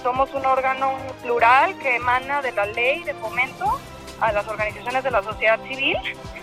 somos 0.01 0.33
un 0.33 0.47
órgano 0.47 0.97
plural 1.21 1.77
que 1.77 1.97
emana 1.97 2.41
de 2.41 2.53
la 2.53 2.65
ley 2.65 3.03
de 3.03 3.13
fomento 3.13 3.79
a 4.21 4.31
las 4.31 4.47
organizaciones 4.47 5.03
de 5.03 5.11
la 5.11 5.23
sociedad 5.23 5.59
civil, 5.67 5.97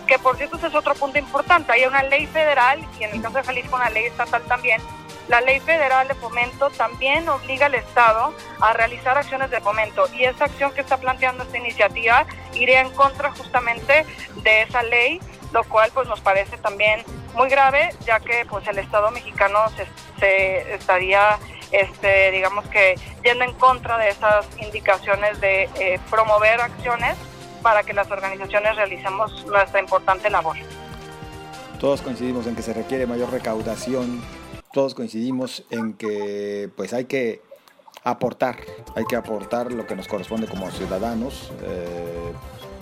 que 0.06 0.18
por 0.18 0.36
cierto 0.36 0.64
es 0.64 0.74
otro 0.74 0.94
punto 0.94 1.18
importante. 1.18 1.72
Hay 1.72 1.84
una 1.84 2.02
ley 2.02 2.26
federal 2.26 2.80
y 2.98 3.04
en 3.04 3.14
el 3.14 3.22
caso 3.22 3.38
de 3.38 3.44
Jalisco 3.44 3.76
una 3.76 3.90
ley 3.90 4.04
estatal 4.04 4.42
también. 4.42 4.80
La 5.28 5.40
ley 5.40 5.58
federal 5.58 6.06
de 6.06 6.14
fomento 6.14 6.70
también 6.70 7.28
obliga 7.28 7.66
al 7.66 7.74
Estado 7.74 8.32
a 8.60 8.72
realizar 8.72 9.18
acciones 9.18 9.50
de 9.50 9.60
fomento 9.60 10.08
y 10.14 10.24
esa 10.24 10.44
acción 10.44 10.72
que 10.72 10.82
está 10.82 10.98
planteando 10.98 11.42
esta 11.42 11.58
iniciativa 11.58 12.26
iría 12.54 12.80
en 12.80 12.90
contra 12.90 13.32
justamente 13.32 14.06
de 14.36 14.62
esa 14.62 14.84
ley, 14.84 15.20
lo 15.52 15.64
cual 15.64 15.90
pues 15.92 16.06
nos 16.06 16.20
parece 16.20 16.56
también 16.58 17.02
muy 17.34 17.48
grave, 17.48 17.90
ya 18.06 18.20
que 18.20 18.46
pues 18.48 18.68
el 18.68 18.78
Estado 18.78 19.10
mexicano 19.10 19.58
se, 20.20 20.74
estaría 20.74 21.38
este, 21.72 22.30
digamos 22.30 22.64
que 22.68 22.94
yendo 23.24 23.44
en 23.44 23.52
contra 23.54 23.98
de 23.98 24.10
esas 24.10 24.46
indicaciones 24.58 25.40
de 25.40 25.64
eh, 25.80 25.98
promover 26.08 26.60
acciones 26.60 27.16
para 27.66 27.82
que 27.82 27.92
las 27.92 28.08
organizaciones 28.12 28.76
realicemos 28.76 29.44
nuestra 29.44 29.80
importante 29.80 30.30
labor. 30.30 30.56
Todos 31.80 32.00
coincidimos 32.00 32.46
en 32.46 32.54
que 32.54 32.62
se 32.62 32.72
requiere 32.72 33.08
mayor 33.08 33.32
recaudación, 33.32 34.22
todos 34.72 34.94
coincidimos 34.94 35.64
en 35.70 35.94
que 35.94 36.70
pues 36.76 36.92
hay 36.92 37.06
que 37.06 37.42
aportar, 38.04 38.58
hay 38.94 39.04
que 39.04 39.16
aportar 39.16 39.72
lo 39.72 39.84
que 39.84 39.96
nos 39.96 40.06
corresponde 40.06 40.46
como 40.46 40.70
ciudadanos 40.70 41.50
eh, 41.64 42.32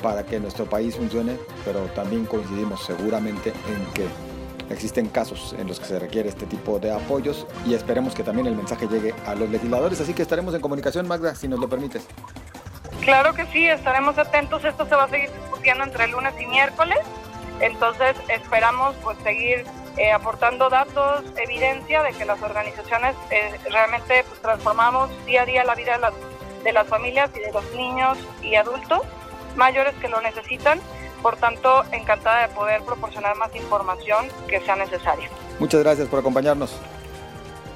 para 0.03 0.27
que 0.27 0.39
nuestro 0.39 0.67
país 0.67 0.97
funcione, 0.97 1.39
pero 1.65 1.81
también 1.95 2.27
coincidimos 2.27 2.85
seguramente 2.85 3.55
en 3.67 3.87
que 3.95 4.07
existen 4.69 5.09
casos 5.09 5.55
en 5.59 5.67
los 5.67 5.81
que 5.81 5.87
se 5.87 5.99
requiere 5.99 6.29
este 6.29 6.45
tipo 6.45 6.79
de 6.79 6.93
apoyos 6.93 7.47
y 7.67 7.73
esperemos 7.73 8.15
que 8.15 8.23
también 8.23 8.49
el 8.49 8.55
mensaje 8.55 8.87
llegue 8.87 9.15
a 9.25 9.35
los 9.35 9.49
legisladores, 9.49 9.99
así 10.03 10.13
que 10.13 10.21
estaremos 10.21 10.55
en 10.55 10.61
comunicación, 10.61 11.09
Magda, 11.09 11.35
si 11.35 11.49
nos 11.49 11.59
lo 11.59 11.71
permites. 11.71 12.07
Claro 13.05 13.35
que 13.35 13.45
sí, 13.47 13.69
estaremos 13.69 14.17
atentos. 14.19 14.65
Esto 14.65 14.87
se 14.87 14.95
va 14.95 15.05
a 15.05 15.09
seguir 15.09 15.31
discutiendo 15.31 15.85
entre 15.85 16.09
lunes 16.09 16.33
y 16.41 16.47
miércoles. 16.47 16.99
Entonces 17.61 18.17
esperamos 18.29 18.97
pues 19.03 19.19
seguir 19.19 19.65
eh, 19.97 20.11
aportando 20.11 20.71
datos, 20.71 21.23
evidencia 21.37 22.03
de 22.03 22.13
que 22.13 22.25
las 22.25 22.43
organizaciones 22.43 23.15
eh, 23.31 23.53
realmente 23.71 24.25
pues, 24.27 24.41
transformamos 24.41 25.11
día 25.27 25.43
a 25.43 25.47
día 25.47 25.65
la 25.65 25.75
vida 25.75 25.93
de 25.93 25.99
las, 25.99 26.15
de 26.65 26.73
las 26.73 26.87
familias 26.89 27.31
y 27.37 27.41
de 27.41 27.53
los 27.53 27.65
niños 27.75 28.19
y 28.43 28.57
adultos 28.57 29.03
mayores 29.55 29.95
que 30.01 30.09
lo 30.09 30.21
necesitan. 30.23 30.81
Por 31.23 31.37
tanto, 31.37 31.85
encantada 31.93 32.49
de 32.49 32.55
poder 32.55 32.83
proporcionar 32.83 33.37
más 33.37 33.55
información 33.55 34.29
que 34.49 34.61
sea 34.61 34.77
necesaria. 34.77 35.29
Muchas 35.59 35.83
gracias 35.83 36.09
por 36.09 36.19
acompañarnos. 36.19 36.79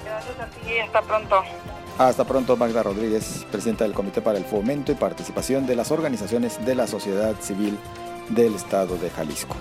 Gracias 0.05 0.41
a 0.41 0.47
ti, 0.47 0.79
hasta 0.79 1.03
pronto. 1.03 1.43
Hasta 1.99 2.25
pronto, 2.25 2.57
Magda 2.57 2.85
Rodríguez, 2.85 3.45
presidenta 3.51 3.83
del 3.83 3.93
Comité 3.93 4.23
para 4.23 4.39
el 4.39 4.45
Fomento 4.45 4.93
y 4.93 4.95
Participación 4.95 5.67
de 5.67 5.75
las 5.75 5.91
Organizaciones 5.91 6.65
de 6.65 6.77
la 6.77 6.87
Sociedad 6.87 7.35
Civil 7.41 7.77
del 8.29 8.55
Estado 8.55 8.97
de 8.99 9.11
Jalisco. 9.11 9.57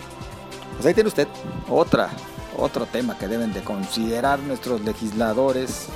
Pues 0.75 0.85
ahí 0.85 0.93
tiene 0.93 1.07
usted 1.07 1.27
otra, 1.67 2.11
otro 2.55 2.85
tema 2.85 3.17
que 3.17 3.27
deben 3.27 3.53
de 3.53 3.63
considerar 3.63 4.37
nuestros 4.37 4.81
legisladores. 4.81 5.87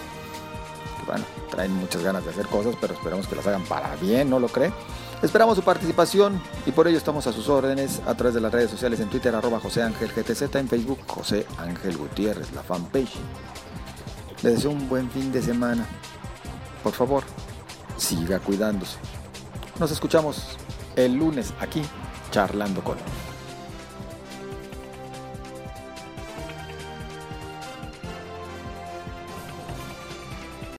Bueno, 1.06 1.24
traen 1.52 1.76
muchas 1.76 2.02
ganas 2.02 2.26
de 2.26 2.32
hacer 2.32 2.48
cosas, 2.48 2.76
pero 2.82 2.96
esperamos 2.96 3.28
que 3.28 3.36
las 3.36 3.46
hagan 3.46 3.64
para 3.66 3.96
bien, 3.98 4.28
¿no 4.28 4.40
lo 4.40 4.48
cree? 4.48 4.74
Esperamos 5.22 5.58
su 5.58 5.64
participación 5.64 6.42
y 6.66 6.72
por 6.72 6.88
ello 6.88 6.98
estamos 6.98 7.28
a 7.28 7.34
sus 7.34 7.50
órdenes 7.50 8.02
a 8.08 8.16
través 8.16 8.34
de 8.34 8.42
las 8.42 8.52
redes 8.52 8.72
sociales 8.72 9.00
en 9.00 9.10
Twitter, 9.10 9.36
arroba 9.36 9.60
José 9.60 9.84
Ángel 9.84 10.10
GTZ, 10.12 10.56
en 10.56 10.68
Facebook, 10.68 11.02
José 11.06 11.46
Ángel 11.60 11.98
Gutiérrez, 11.98 12.52
la 12.54 12.64
fanpage. 12.64 13.14
Les 14.42 14.56
deseo 14.56 14.72
un 14.72 14.90
buen 14.90 15.08
fin 15.12 15.32
de 15.32 15.44
semana. 15.44 15.86
Por 16.84 16.94
favor, 16.94 17.24
siga 17.98 18.40
cuidándose. 18.40 18.98
Nos 19.80 19.92
escuchamos 19.92 20.58
el 20.96 21.14
lunes 21.16 21.54
aquí, 21.60 21.82
charlando 22.32 22.84
con 22.84 22.98